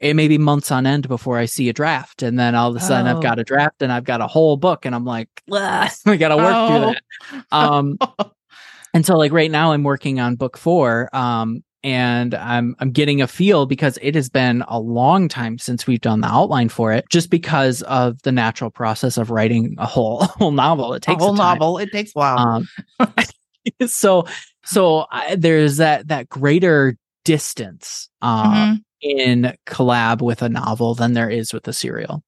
it 0.00 0.14
may 0.14 0.26
be 0.28 0.38
months 0.38 0.70
on 0.70 0.86
end 0.86 1.08
before 1.08 1.38
i 1.38 1.44
see 1.44 1.68
a 1.68 1.72
draft 1.72 2.22
and 2.22 2.38
then 2.38 2.54
all 2.54 2.70
of 2.70 2.76
a 2.76 2.80
sudden 2.80 3.06
Oh. 3.06 3.16
i've 3.16 3.22
got 3.22 3.38
a 3.38 3.44
draft 3.44 3.82
and 3.82 3.92
i've 3.92 4.04
got 4.04 4.20
a 4.20 4.26
whole 4.26 4.56
book 4.56 4.84
and 4.86 4.94
i'm 4.94 5.04
like 5.04 5.28
"Ah, 5.52 5.92
i 6.06 6.16
gotta 6.16 6.36
work 6.36 6.54
Oh. 6.54 6.68
through 6.68 6.94
that 7.32 7.44
um 7.52 7.98
and 8.94 9.04
so 9.06 9.16
like 9.16 9.32
right 9.32 9.50
now 9.50 9.72
i'm 9.72 9.82
working 9.84 10.20
on 10.20 10.36
book 10.36 10.56
four 10.56 11.08
um 11.14 11.62
and 11.84 12.34
i'm 12.34 12.76
i'm 12.78 12.90
getting 12.92 13.20
a 13.20 13.26
feel 13.26 13.66
because 13.66 13.98
it 14.02 14.14
has 14.14 14.28
been 14.28 14.62
a 14.68 14.78
long 14.78 15.28
time 15.28 15.58
since 15.58 15.86
we've 15.86 16.00
done 16.00 16.20
the 16.20 16.26
outline 16.28 16.68
for 16.68 16.92
it 16.92 17.04
just 17.10 17.28
because 17.30 17.82
of 17.82 18.20
the 18.22 18.30
natural 18.32 18.70
process 18.70 19.16
of 19.16 19.30
writing 19.30 19.74
a 19.78 19.86
whole 19.86 20.22
whole 20.38 20.52
novel 20.52 20.94
it 20.94 21.02
takes 21.02 21.20
a 21.20 21.24
whole 21.24 21.36
time. 21.36 21.58
novel. 21.58 21.78
It 21.78 21.90
takes 21.90 22.12
a 22.14 22.18
while. 22.18 22.38
um 22.38 22.68
so 23.86 24.26
so 24.64 25.06
I, 25.10 25.34
there's 25.36 25.78
that 25.78 26.08
that 26.08 26.28
greater 26.28 26.96
distance 27.24 28.08
uh 28.22 28.52
Mhm. 28.74 28.82
in 29.00 29.56
collab 29.66 30.22
with 30.22 30.42
a 30.42 30.48
novel 30.48 30.94
than 30.94 31.12
there 31.14 31.30
is 31.30 31.52
with 31.52 31.66
a 31.68 31.72
serial 31.72 32.22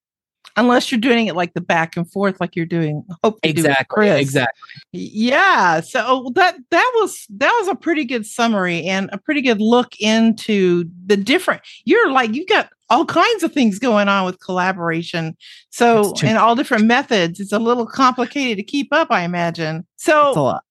Unless 0.56 0.92
you're 0.92 1.00
doing 1.00 1.26
it 1.26 1.34
like 1.34 1.54
the 1.54 1.60
back 1.60 1.96
and 1.96 2.10
forth, 2.10 2.40
like 2.40 2.54
you're 2.54 2.66
doing. 2.66 3.04
Hope 3.22 3.40
to 3.42 3.48
do 3.48 3.50
with 3.50 3.58
exactly 3.58 4.06
Chris. 4.06 4.20
exactly 4.20 4.82
Yeah. 4.92 5.80
So 5.80 6.30
that 6.34 6.56
that 6.70 6.92
was 6.96 7.26
that 7.30 7.52
was 7.60 7.68
a 7.68 7.74
pretty 7.74 8.04
good 8.04 8.26
summary 8.26 8.84
and 8.84 9.10
a 9.12 9.18
pretty 9.18 9.40
good 9.40 9.60
look 9.60 10.00
into 10.00 10.84
the 11.06 11.16
different. 11.16 11.62
You're 11.84 12.10
like 12.10 12.34
you've 12.34 12.48
got 12.48 12.68
all 12.90 13.04
kinds 13.04 13.42
of 13.42 13.52
things 13.52 13.78
going 13.78 14.08
on 14.08 14.24
with 14.26 14.38
collaboration. 14.40 15.36
So 15.70 16.14
and 16.22 16.38
all 16.38 16.54
different 16.54 16.84
methods. 16.84 17.40
It's 17.40 17.52
a 17.52 17.58
little 17.58 17.86
complicated 17.86 18.58
to 18.58 18.62
keep 18.62 18.92
up, 18.92 19.08
I 19.10 19.22
imagine. 19.22 19.86
So 19.96 20.32
lot 20.34 20.64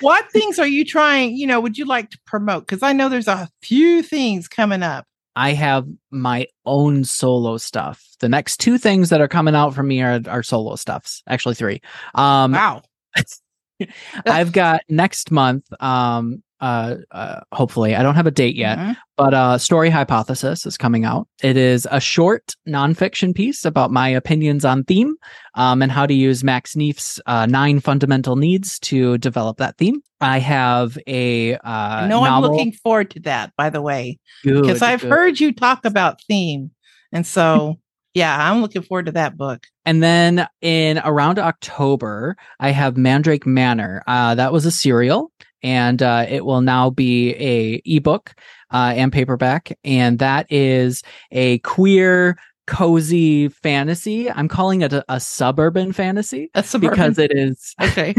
what 0.00 0.30
things 0.30 0.58
are 0.58 0.66
you 0.66 0.84
trying, 0.84 1.36
you 1.36 1.46
know, 1.46 1.60
would 1.60 1.78
you 1.78 1.84
like 1.84 2.10
to 2.10 2.18
promote? 2.26 2.66
Because 2.66 2.82
I 2.82 2.92
know 2.92 3.08
there's 3.08 3.28
a 3.28 3.48
few 3.62 4.02
things 4.02 4.48
coming 4.48 4.82
up. 4.82 5.06
I 5.36 5.52
have 5.52 5.86
my 6.10 6.46
own 6.66 7.04
solo 7.04 7.56
stuff. 7.56 8.04
The 8.20 8.28
next 8.28 8.58
two 8.58 8.78
things 8.78 9.10
that 9.10 9.20
are 9.20 9.28
coming 9.28 9.54
out 9.54 9.74
from 9.74 9.88
me 9.88 10.02
are, 10.02 10.20
are 10.26 10.42
solo 10.42 10.76
stuffs. 10.76 11.22
Actually, 11.28 11.54
three. 11.54 11.80
Um, 12.14 12.52
Wow. 12.52 12.82
I've 14.26 14.52
got 14.52 14.82
next 14.88 15.30
month. 15.30 15.64
Um, 15.80 16.42
uh, 16.60 16.96
uh, 17.10 17.40
hopefully, 17.52 17.94
I 17.96 18.02
don't 18.02 18.14
have 18.16 18.26
a 18.26 18.30
date 18.30 18.56
yet, 18.56 18.78
Mhm. 18.78 18.96
but 19.16 19.34
uh, 19.34 19.58
Story 19.58 19.90
Hypothesis 19.90 20.66
is 20.66 20.76
coming 20.76 21.04
out. 21.04 21.26
It 21.42 21.56
is 21.56 21.86
a 21.90 22.00
short 22.00 22.54
nonfiction 22.68 23.34
piece 23.34 23.64
about 23.64 23.90
my 23.90 24.08
opinions 24.08 24.64
on 24.64 24.84
theme, 24.84 25.14
um, 25.54 25.82
and 25.82 25.90
how 25.90 26.06
to 26.06 26.14
use 26.14 26.44
Max 26.44 26.76
Neef's 26.76 27.20
uh, 27.26 27.46
nine 27.46 27.80
fundamental 27.80 28.36
needs 28.36 28.78
to 28.80 29.18
develop 29.18 29.56
that 29.58 29.78
theme. 29.78 30.00
I 30.20 30.38
have 30.38 30.98
a 31.06 31.54
uh, 31.56 32.06
know 32.06 32.22
I'm 32.24 32.42
looking 32.42 32.72
forward 32.72 33.10
to 33.12 33.20
that, 33.20 33.52
by 33.56 33.70
the 33.70 33.80
way. 33.80 34.18
Because 34.44 34.82
I've 34.82 35.00
good. 35.00 35.10
heard 35.10 35.40
you 35.40 35.52
talk 35.52 35.84
about 35.84 36.20
theme. 36.28 36.70
And 37.12 37.26
so, 37.26 37.76
yeah, 38.14 38.50
I'm 38.50 38.60
looking 38.60 38.82
forward 38.82 39.06
to 39.06 39.12
that 39.12 39.36
book. 39.36 39.66
And 39.86 40.02
then 40.02 40.46
in 40.60 40.98
around 40.98 41.38
October, 41.38 42.36
I 42.60 42.70
have 42.70 42.96
Mandrake 42.98 43.46
Manor. 43.46 44.02
Uh, 44.06 44.34
that 44.34 44.52
was 44.52 44.66
a 44.66 44.70
serial, 44.70 45.32
and 45.62 46.02
uh, 46.02 46.26
it 46.28 46.44
will 46.44 46.60
now 46.60 46.90
be 46.90 47.34
a 47.34 47.82
ebook 47.84 48.34
uh, 48.72 48.92
and 48.96 49.12
paperback. 49.12 49.76
And 49.84 50.18
that 50.18 50.50
is 50.50 51.02
a 51.30 51.58
queer, 51.58 52.36
cozy 52.66 53.48
fantasy. 53.48 54.30
I'm 54.30 54.48
calling 54.48 54.82
it 54.82 54.92
a, 54.92 55.04
a 55.08 55.20
suburban 55.20 55.92
fantasy 55.92 56.50
A 56.54 56.62
suburban. 56.62 56.96
because 56.96 57.18
it 57.18 57.32
is. 57.34 57.74
okay. 57.82 58.14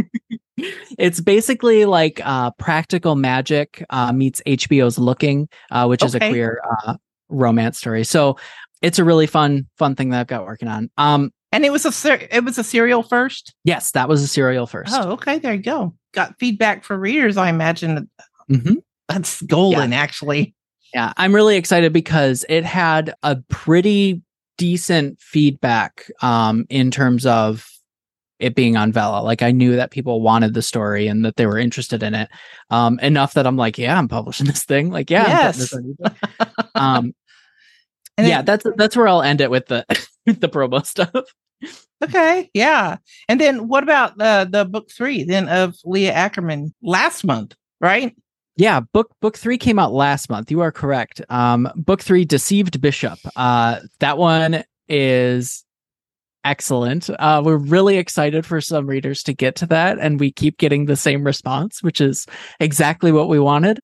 It's 1.00 1.22
basically 1.22 1.86
like 1.86 2.22
uh, 2.24 2.52
practical 2.52 3.16
magic 3.16 3.84
uh, 3.90 4.12
meets 4.12 4.42
HBO's 4.46 5.00
Looking, 5.00 5.48
uh, 5.72 5.86
which 5.88 6.04
is 6.04 6.14
a 6.16 6.20
queer 6.20 6.62
uh, 6.86 6.96
romance 7.30 7.78
story. 7.78 8.04
So 8.04 8.38
it's 8.82 9.00
a 9.00 9.04
really 9.04 9.28
fun, 9.28 9.68
fun 9.78 9.96
thing 9.96 10.10
that 10.10 10.20
I've 10.20 10.28
got 10.28 10.46
working 10.46 10.68
on. 10.68 10.90
Um, 10.98 11.32
And 11.52 11.66
it 11.66 11.72
was 11.72 11.86
a 11.86 11.92
ser- 11.92 12.28
it 12.32 12.44
was 12.46 12.58
a 12.58 12.64
serial 12.64 13.04
first. 13.04 13.54
Yes, 13.64 13.92
that 13.92 14.08
was 14.08 14.24
a 14.24 14.28
serial 14.28 14.68
first. 14.68 14.94
Oh, 14.96 15.12
okay. 15.12 15.40
There 15.40 15.54
you 15.54 15.62
go. 15.62 15.94
Got 16.14 16.40
feedback 16.40 16.84
for 16.84 16.98
readers. 16.98 17.38
I 17.38 17.50
imagine 17.50 18.10
hmm 18.48 18.74
that's 19.08 19.42
golden. 19.42 19.92
Actually, 19.92 20.56
Yeah, 20.94 21.12
I'm 21.18 21.36
really 21.36 21.58
excited 21.58 21.92
because 21.92 22.46
it 22.48 22.64
had 22.64 23.14
a 23.24 23.36
pretty 23.50 24.22
decent 24.58 25.20
feedback 25.20 26.10
um, 26.22 26.66
in 26.70 26.92
terms 26.92 27.26
of 27.26 27.68
it 28.40 28.56
being 28.56 28.78
on 28.78 28.94
Vela. 28.94 29.22
Like 29.22 29.42
I 29.42 29.52
knew 29.52 29.76
that 29.76 29.92
people 29.92 30.22
wanted 30.22 30.54
the 30.54 30.62
story 30.62 31.08
and 31.08 31.26
that 31.26 31.36
they 31.36 31.46
were 31.46 31.58
interested 31.58 32.04
in 32.04 32.14
it 32.16 32.30
um, 32.70 33.00
enough 33.00 33.34
that 33.34 33.46
I'm 33.46 33.58
like, 33.58 33.78
yeah, 33.78 33.98
I'm 33.98 34.08
publishing 34.08 34.48
this 34.48 34.64
thing. 34.64 34.92
Like, 34.92 35.10
yeah, 35.10 35.26
I'm 35.26 35.58
this 35.58 35.74
um, 36.76 37.14
yeah, 38.18 38.40
it- 38.40 38.46
that's 38.46 38.66
that's 38.78 38.96
where 38.96 39.08
I'll 39.10 39.22
end 39.22 39.42
it 39.42 39.52
with 39.52 39.68
the 39.68 39.86
the 40.26 40.50
promo 40.50 40.86
stuff. 40.86 41.10
okay, 42.04 42.50
yeah. 42.54 42.98
And 43.28 43.40
then 43.40 43.68
what 43.68 43.84
about 43.84 44.18
the 44.18 44.48
the 44.50 44.66
book 44.66 44.90
three 44.92 45.24
then 45.24 45.48
of 45.50 45.76
Leah 45.86 46.14
Ackerman 46.14 46.74
last 46.82 47.24
month, 47.24 47.56
right? 47.80 48.16
Yeah, 48.58 48.82
book 48.82 49.12
book 49.22 49.38
three 49.38 49.58
came 49.58 49.80
out 49.80 49.94
last 49.94 50.30
month. 50.30 50.52
You 50.52 50.62
are 50.62 50.72
correct. 50.72 51.22
Um, 51.30 51.70
book 51.76 52.02
three, 52.02 52.26
Deceived 52.26 52.82
Bishop. 52.82 53.20
Uh, 53.36 53.80
that 54.00 54.18
one 54.18 54.64
is 54.88 55.64
excellent. 56.44 57.10
Uh, 57.10 57.42
we're 57.44 57.58
really 57.58 57.98
excited 57.98 58.46
for 58.46 58.60
some 58.62 58.88
readers 58.88 59.24
to 59.24 59.34
get 59.34 59.56
to 59.58 59.66
that, 59.68 60.00
and 60.00 60.20
we 60.20 60.32
keep 60.32 60.58
getting 60.58 60.86
the 60.86 60.96
same 60.96 61.24
response, 61.24 61.82
which 61.82 62.02
is 62.02 62.26
exactly 62.60 63.12
what 63.12 63.30
we 63.30 63.40
wanted. 63.40 63.80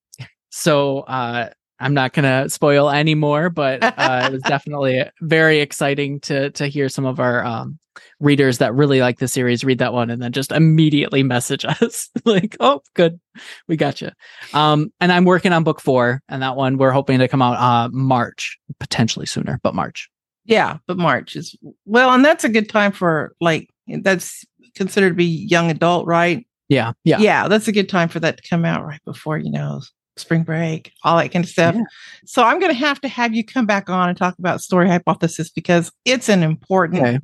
So 0.50 1.00
uh, 1.02 1.50
I'm 1.80 1.94
not 1.94 2.14
gonna 2.14 2.50
spoil 2.50 2.90
any 2.90 3.16
more, 3.16 3.50
but 3.50 3.84
uh, 3.84 4.24
it 4.26 4.32
was 4.32 4.42
definitely 4.48 5.04
very 5.22 5.60
exciting 5.60 6.20
to 6.22 6.52
to 6.52 6.68
hear 6.68 6.90
some 6.90 7.06
of 7.06 7.20
our 7.20 7.46
um, 7.46 7.80
readers 8.20 8.58
that 8.58 8.74
really 8.74 9.00
like 9.00 9.20
the 9.20 9.28
series 9.28 9.64
read 9.64 9.80
that 9.80 9.94
one 9.94 10.10
and 10.10 10.22
then 10.22 10.32
just 10.32 10.52
immediately 10.52 11.24
message 11.24 11.66
us 11.82 12.10
like, 12.26 12.58
"Oh, 12.60 12.82
good, 12.94 13.20
we 13.68 13.78
got 13.78 14.02
you." 14.02 14.12
Um, 14.54 14.92
and 15.00 15.12
I'm 15.12 15.26
working 15.26 15.54
on 15.54 15.64
book 15.64 15.80
four, 15.80 16.22
and 16.30 16.42
that 16.42 16.56
one 16.56 16.78
we're 16.78 16.92
hoping 16.92 17.20
to 17.20 17.28
come 17.28 17.42
out 17.42 17.58
uh 17.58 17.90
March, 17.92 18.58
potentially 18.80 19.26
sooner, 19.26 19.60
but 19.64 19.76
March. 19.76 20.10
Yeah, 20.46 20.78
but 20.88 20.98
March 20.98 21.36
is 21.36 21.56
well, 21.86 22.12
and 22.12 22.24
that's 22.24 22.44
a 22.44 22.50
good 22.50 22.70
time 22.70 22.92
for 22.92 23.36
like 23.40 23.70
that's 24.02 24.46
considered 24.76 25.10
to 25.10 25.16
be 25.16 25.26
young 25.26 25.70
adult, 25.70 26.08
right? 26.08 26.46
Yeah, 26.70 26.94
yeah, 27.04 27.20
yeah, 27.20 27.48
that's 27.48 27.68
a 27.68 27.72
good 27.72 27.90
time 27.90 28.10
for 28.10 28.20
that 28.20 28.38
to 28.38 28.50
come 28.50 28.66
out 28.66 28.86
right 28.86 29.02
before 29.06 29.38
you 29.38 29.52
know 29.52 29.82
spring 30.20 30.44
break, 30.44 30.92
all 31.04 31.18
that 31.18 31.32
kind 31.32 31.44
of 31.46 31.50
stuff. 31.50 31.76
Yeah. 31.76 31.84
So 32.26 32.44
I'm 32.44 32.60
going 32.60 32.72
to 32.72 32.78
have 32.78 33.00
to 33.02 33.08
have 33.08 33.34
you 33.34 33.44
come 33.46 33.66
back 33.66 33.90
on 33.90 34.10
and 34.10 34.18
talk 34.18 34.38
about 34.40 34.62
story 34.62 34.88
hypothesis 34.88 35.50
because 35.50 35.92
it's 36.06 36.30
an 36.30 36.44
important. 36.44 37.02
Okay. 37.02 37.20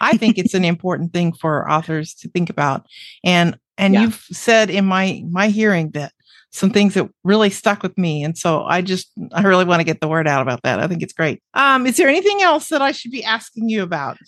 I 0.00 0.16
think 0.16 0.38
it's 0.38 0.54
an 0.60 0.64
important 0.64 1.12
thing 1.12 1.32
for 1.32 1.70
authors 1.70 2.14
to 2.14 2.28
think 2.28 2.50
about, 2.50 2.86
and 3.24 3.56
and 3.78 3.94
Yeah. 3.94 4.02
you've 4.02 4.24
said 4.30 4.70
in 4.70 4.84
my 4.84 5.22
my 5.30 5.48
hearing 5.48 5.90
that 5.92 6.12
some 6.54 6.68
things 6.70 6.92
that 6.94 7.08
really 7.24 7.48
stuck 7.48 7.82
with 7.82 7.96
me, 7.96 8.22
and 8.22 8.36
so 8.36 8.62
I 8.64 8.82
just 8.82 9.10
I 9.32 9.42
really 9.42 9.64
want 9.64 9.80
to 9.80 9.84
get 9.84 10.00
the 10.00 10.08
word 10.08 10.28
out 10.28 10.42
about 10.42 10.62
that. 10.64 10.80
I 10.80 10.86
think 10.86 11.02
it's 11.02 11.14
great. 11.14 11.42
Um, 11.54 11.86
is 11.86 11.96
there 11.96 12.08
anything 12.08 12.42
else 12.42 12.68
that 12.68 12.82
I 12.82 12.92
should 12.92 13.10
be 13.10 13.24
asking 13.24 13.68
you 13.70 13.82
about? 13.82 14.18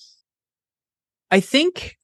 I 1.31 1.41
think 1.41 1.97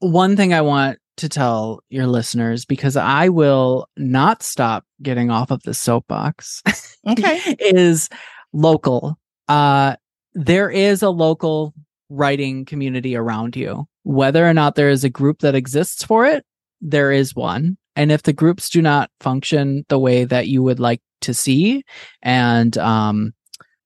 one 0.00 0.36
thing 0.36 0.54
I 0.54 0.60
want 0.60 0.98
to 1.18 1.28
tell 1.28 1.80
your 1.90 2.06
listeners 2.06 2.64
because 2.64 2.96
I 2.96 3.28
will 3.28 3.88
not 3.96 4.42
stop 4.42 4.84
getting 5.02 5.30
off 5.30 5.50
of 5.50 5.62
the 5.62 5.74
soapbox 5.74 6.62
Okay. 7.08 7.40
is 7.60 8.08
local. 8.52 9.18
Uh 9.48 9.96
there 10.34 10.70
is 10.70 11.02
a 11.02 11.10
local 11.10 11.74
writing 12.10 12.64
community 12.64 13.16
around 13.16 13.56
you. 13.56 13.86
Whether 14.04 14.46
or 14.48 14.54
not 14.54 14.74
there 14.74 14.88
is 14.90 15.04
a 15.04 15.10
group 15.10 15.40
that 15.40 15.54
exists 15.54 16.04
for 16.04 16.24
it, 16.26 16.44
there 16.80 17.12
is 17.12 17.34
one. 17.34 17.76
And 17.96 18.12
if 18.12 18.22
the 18.22 18.32
groups 18.32 18.70
do 18.70 18.80
not 18.80 19.10
function 19.20 19.84
the 19.88 19.98
way 19.98 20.24
that 20.24 20.46
you 20.48 20.62
would 20.62 20.80
like 20.80 21.02
to 21.22 21.34
see 21.34 21.82
and 22.22 22.78
um 22.78 23.34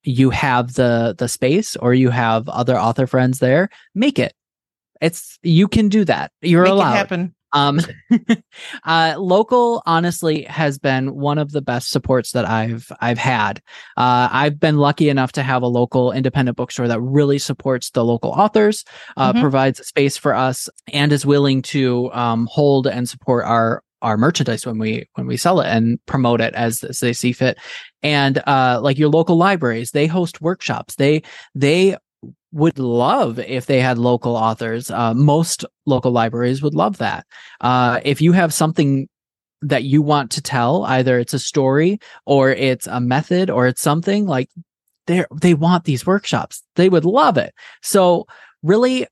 you 0.05 0.31
have 0.31 0.75
the 0.75 1.15
the 1.17 1.29
space 1.29 1.77
or 1.77 1.95
you 1.95 2.11
have 2.11 2.49
other 2.49 2.79
author 2.79 3.07
friends 3.07 3.39
there, 3.39 3.69
make 3.95 4.19
it. 4.19 4.35
It's 5.03 5.39
you 5.43 5.69
can 5.69 5.89
do 5.89 6.05
that. 6.07 6.33
You're 6.41 6.65
Make 6.65 6.75
it 6.75 6.83
happen. 6.83 7.35
Um, 7.55 7.81
uh, 8.85 9.15
local 9.19 9.83
honestly 9.85 10.45
has 10.45 10.79
been 10.79 11.15
one 11.15 11.37
of 11.37 11.53
the 11.53 11.61
best 11.61 11.91
supports 11.91 12.33
that 12.33 12.49
I've 12.49 12.91
I've 13.01 13.19
had. 13.19 13.61
Uh, 13.97 14.29
I've 14.33 14.59
been 14.59 14.79
lucky 14.79 15.09
enough 15.11 15.33
to 15.33 15.43
have 15.43 15.63
a 15.63 15.67
local 15.67 16.13
independent 16.13 16.57
bookstore 16.57 16.89
that 16.89 17.01
really 17.01 17.39
supports 17.39 17.91
the 17.91 18.05
local 18.05 18.31
authors, 18.31 18.85
uh, 19.19 19.33
Mhm. 19.35 19.41
provides 19.41 19.81
a 19.81 19.85
space 19.85 20.17
for 20.17 20.35
us, 20.35 20.69
and 20.93 21.13
is 21.13 21.27
willing 21.27 21.61
to 21.63 22.11
um, 22.15 22.49
hold 22.51 22.87
and 22.87 23.09
support 23.09 23.45
our 23.45 23.83
our 24.01 24.17
merchandise 24.17 24.65
when 24.67 24.79
we 24.79 25.07
when 25.15 25.27
we 25.27 25.37
sell 25.37 25.61
it 25.61 25.67
and 25.67 25.99
promote 26.07 26.41
it 26.41 26.55
as, 26.55 26.83
as 26.83 27.01
they 27.01 27.13
see 27.13 27.33
fit. 27.33 27.59
And 28.03 28.43
uh, 28.47 28.81
like 28.83 28.99
your 28.99 29.11
local 29.11 29.37
libraries, 29.37 29.91
they 29.91 30.07
host 30.07 30.41
workshops. 30.41 30.95
They 30.97 31.23
they 31.55 31.97
would 32.53 32.79
love 32.79 33.39
if 33.39 33.67
they 33.67 33.81
had 33.81 33.99
local 33.99 34.37
authors. 34.37 34.91
Uh, 34.91 35.15
most 35.15 35.65
local 35.87 36.13
libraries 36.13 36.63
would 36.63 36.75
love 36.75 36.99
that. 36.99 37.27
Uh, 37.61 38.01
if 38.05 38.21
you 38.21 38.33
have 38.33 38.53
something 38.53 39.09
that 39.63 39.85
you 39.85 40.03
want 40.03 40.31
to 40.33 40.43
tell, 40.43 40.85
either 40.85 41.19
it's 41.19 41.35
a 41.35 41.39
story 41.39 41.99
or 42.27 42.51
it's 42.51 42.87
a 42.87 43.01
method 43.01 43.49
or 43.49 43.67
it's 43.67 43.81
something 43.81 44.27
like 44.27 44.49
they 45.07 45.25
they 45.41 45.55
want 45.55 45.85
these 45.85 46.07
workshops. 46.07 46.63
They 46.77 46.89
would 46.89 47.05
love 47.05 47.39
it. 47.39 47.55
So 47.83 48.27
really, 48.63 49.07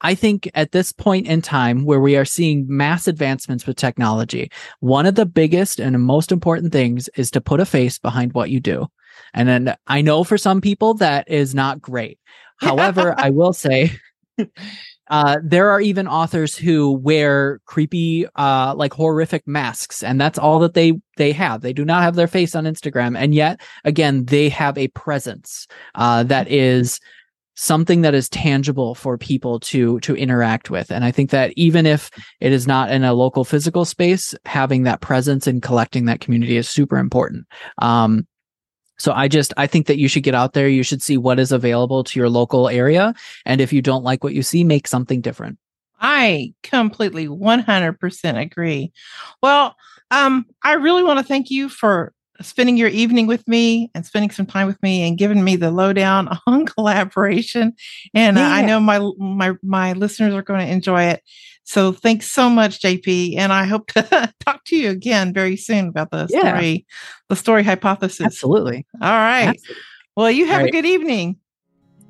I 0.00 0.14
think 0.14 0.50
at 0.54 0.72
this 0.72 0.92
point 0.92 1.26
in 1.26 1.42
time 1.42 1.84
where 1.84 2.00
we 2.00 2.16
are 2.16 2.24
seeing 2.24 2.66
mass 2.68 3.06
advancements 3.08 3.66
with 3.66 3.76
technology, 3.76 4.50
one 4.80 5.06
of 5.06 5.14
the 5.14 5.26
biggest 5.26 5.80
and 5.80 6.00
most 6.02 6.32
important 6.32 6.72
things 6.72 7.08
is 7.16 7.30
to 7.32 7.40
put 7.40 7.60
a 7.60 7.66
face 7.66 7.98
behind 7.98 8.34
what 8.34 8.50
you 8.50 8.60
do. 8.60 8.86
And 9.32 9.48
then 9.48 9.76
I 9.86 10.02
know 10.02 10.24
for 10.24 10.38
some 10.38 10.60
people 10.60 10.94
that 10.94 11.28
is 11.30 11.54
not 11.54 11.80
great. 11.80 12.18
However, 12.58 13.14
I 13.16 13.30
will 13.30 13.52
say 13.52 13.92
uh, 15.08 15.38
there 15.42 15.70
are 15.70 15.80
even 15.80 16.08
authors 16.08 16.56
who 16.56 16.92
wear 16.92 17.60
creepy, 17.66 18.26
uh, 18.36 18.74
like 18.76 18.92
horrific 18.92 19.46
masks, 19.46 20.02
and 20.02 20.20
that's 20.20 20.38
all 20.38 20.58
that 20.60 20.74
they 20.74 20.94
they 21.16 21.32
have. 21.32 21.60
They 21.60 21.72
do 21.72 21.84
not 21.84 22.02
have 22.02 22.14
their 22.14 22.28
face 22.28 22.54
on 22.54 22.64
Instagram, 22.64 23.16
and 23.16 23.34
yet 23.34 23.60
again, 23.84 24.24
they 24.24 24.48
have 24.48 24.76
a 24.78 24.88
presence 24.88 25.66
uh, 25.94 26.22
that 26.24 26.50
is 26.50 27.00
something 27.56 28.02
that 28.02 28.14
is 28.14 28.28
tangible 28.28 28.94
for 28.94 29.16
people 29.16 29.58
to 29.58 29.98
to 30.00 30.14
interact 30.14 30.70
with. 30.70 30.92
And 30.92 31.04
i 31.04 31.10
think 31.10 31.30
that 31.30 31.52
even 31.56 31.86
if 31.86 32.10
it 32.40 32.52
is 32.52 32.66
not 32.66 32.92
in 32.92 33.02
a 33.02 33.14
local 33.14 33.44
physical 33.44 33.84
space 33.84 34.34
having 34.44 34.82
that 34.82 35.00
presence 35.00 35.46
and 35.46 35.62
collecting 35.62 36.04
that 36.04 36.20
community 36.20 36.58
is 36.58 36.68
super 36.68 36.98
important. 36.98 37.46
Um 37.78 38.26
so 38.98 39.12
i 39.12 39.28
just 39.28 39.52
i 39.56 39.66
think 39.66 39.86
that 39.86 39.98
you 39.98 40.08
should 40.08 40.22
get 40.22 40.34
out 40.34 40.52
there. 40.52 40.68
You 40.68 40.82
should 40.82 41.02
see 41.02 41.16
what 41.16 41.38
is 41.38 41.52
available 41.52 42.04
to 42.04 42.18
your 42.18 42.28
local 42.28 42.68
area. 42.68 43.14
And 43.44 43.60
if 43.60 43.72
you 43.72 43.82
don't 43.82 44.04
like 44.04 44.22
what 44.24 44.34
you 44.34 44.42
see 44.42 44.64
make 44.64 44.86
something 44.86 45.20
different. 45.20 45.58
I 46.00 46.52
completely 46.62 47.26
100% 47.26 48.40
agree. 48.40 48.92
Well, 49.42 49.74
um, 50.10 50.44
I 50.62 50.74
really 50.74 51.02
want 51.02 51.18
to 51.18 51.24
thank 51.24 51.50
you 51.50 51.68
for 51.68 52.12
spending 52.40 52.76
your 52.76 52.88
evening 52.88 53.26
with 53.26 53.46
me 53.48 53.90
and 53.94 54.04
spending 54.06 54.30
some 54.30 54.46
time 54.46 54.66
with 54.66 54.82
me 54.82 55.06
and 55.06 55.16
giving 55.18 55.42
me 55.42 55.56
the 55.56 55.70
lowdown 55.70 56.28
on 56.46 56.66
collaboration. 56.66 57.72
And 58.14 58.38
uh, 58.38 58.42
I 58.42 58.62
know 58.62 58.80
my 58.80 58.98
my 59.18 59.52
my 59.62 59.92
listeners 59.94 60.34
are 60.34 60.42
going 60.42 60.60
to 60.66 60.72
enjoy 60.72 61.04
it. 61.04 61.22
So 61.64 61.92
thanks 61.92 62.30
so 62.30 62.48
much, 62.48 62.80
JP. 62.80 63.38
And 63.38 63.52
I 63.52 63.64
hope 63.64 63.88
to 63.88 64.32
talk 64.44 64.64
to 64.66 64.76
you 64.76 64.90
again 64.90 65.32
very 65.32 65.56
soon 65.56 65.88
about 65.88 66.10
the 66.10 66.28
Yeah. 66.30 66.40
story, 66.40 66.86
the 67.28 67.36
story 67.36 67.62
hypothesis. 67.64 68.20
absolutely 68.24 68.86
All 69.02 69.08
right. 69.08 69.48
Absolutely. 69.48 69.82
Well, 70.16 70.30
you 70.30 70.46
have 70.46 70.60
All 70.62 70.68
a 70.68 70.70
good 70.70 70.86
evening. 70.86 71.36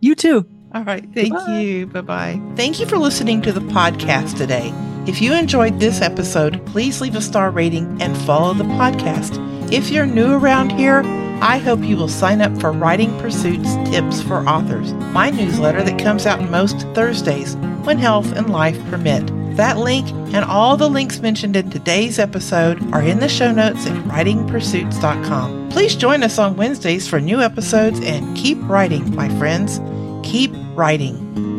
you 0.01 0.15
too 0.15 0.47
All 0.75 0.85
right. 0.85 1.03
Thank 1.15 1.33
Goodbye. 1.33 1.61
you. 1.61 1.87
Bye 1.87 2.01
bye. 2.03 2.41
Thank 2.55 2.81
you 2.81 2.87
for 2.87 2.99
listening 2.99 3.41
to 3.43 3.53
the 3.53 3.61
podcast 3.61 4.37
today. 4.37 4.73
If 5.07 5.23
you 5.23 5.33
enjoyed 5.33 5.79
this 5.81 6.03
episode, 6.03 6.61
please 6.67 7.01
leave 7.01 7.15
a 7.17 7.23
star 7.23 7.51
rating 7.51 8.03
and 8.03 8.17
follow 8.19 8.53
the 8.53 8.65
podcast. 8.65 9.39
If 9.73 9.91
you're 9.91 10.07
new 10.07 10.33
around 10.33 10.71
here, 10.71 11.03
I 11.43 11.59
hope 11.59 11.83
you 11.83 11.97
will 11.97 12.09
sign 12.09 12.41
up 12.41 12.57
for 12.61 12.71
Writing 12.71 13.11
Pursuits 13.19 13.75
Tips 13.91 14.23
for 14.23 14.49
Authors, 14.49 14.93
my 15.13 15.31
newsletter 15.31 15.83
that 15.83 15.99
comes 15.99 16.25
out 16.25 16.41
most 16.51 16.83
Thursdays 16.95 17.57
when 17.83 17.99
health 17.99 18.33
and 18.33 18.49
life 18.49 18.79
permit. 18.89 19.27
That 19.57 19.77
link 19.77 20.09
and 20.33 20.45
all 20.45 20.77
the 20.77 20.89
links 20.89 21.19
mentioned 21.19 21.57
in 21.57 21.69
today's 21.71 22.21
episode 22.21 22.81
are 22.93 23.03
in 23.03 23.19
the 23.19 23.29
show 23.29 23.51
notes 23.51 23.87
at 23.87 24.05
writingpursuits.com. 24.05 25.71
Please 25.71 25.97
join 25.97 26.23
us 26.23 26.39
on 26.39 26.57
Wednesdays 26.57 27.09
for 27.09 27.21
new 27.21 27.41
episodes 27.41 27.99
and 28.01 28.37
keep 28.37 28.59
writing, 28.63 29.17
my 29.17 29.29
friends. 29.39 29.81
Keep 30.23 30.53
writing. 30.77 31.56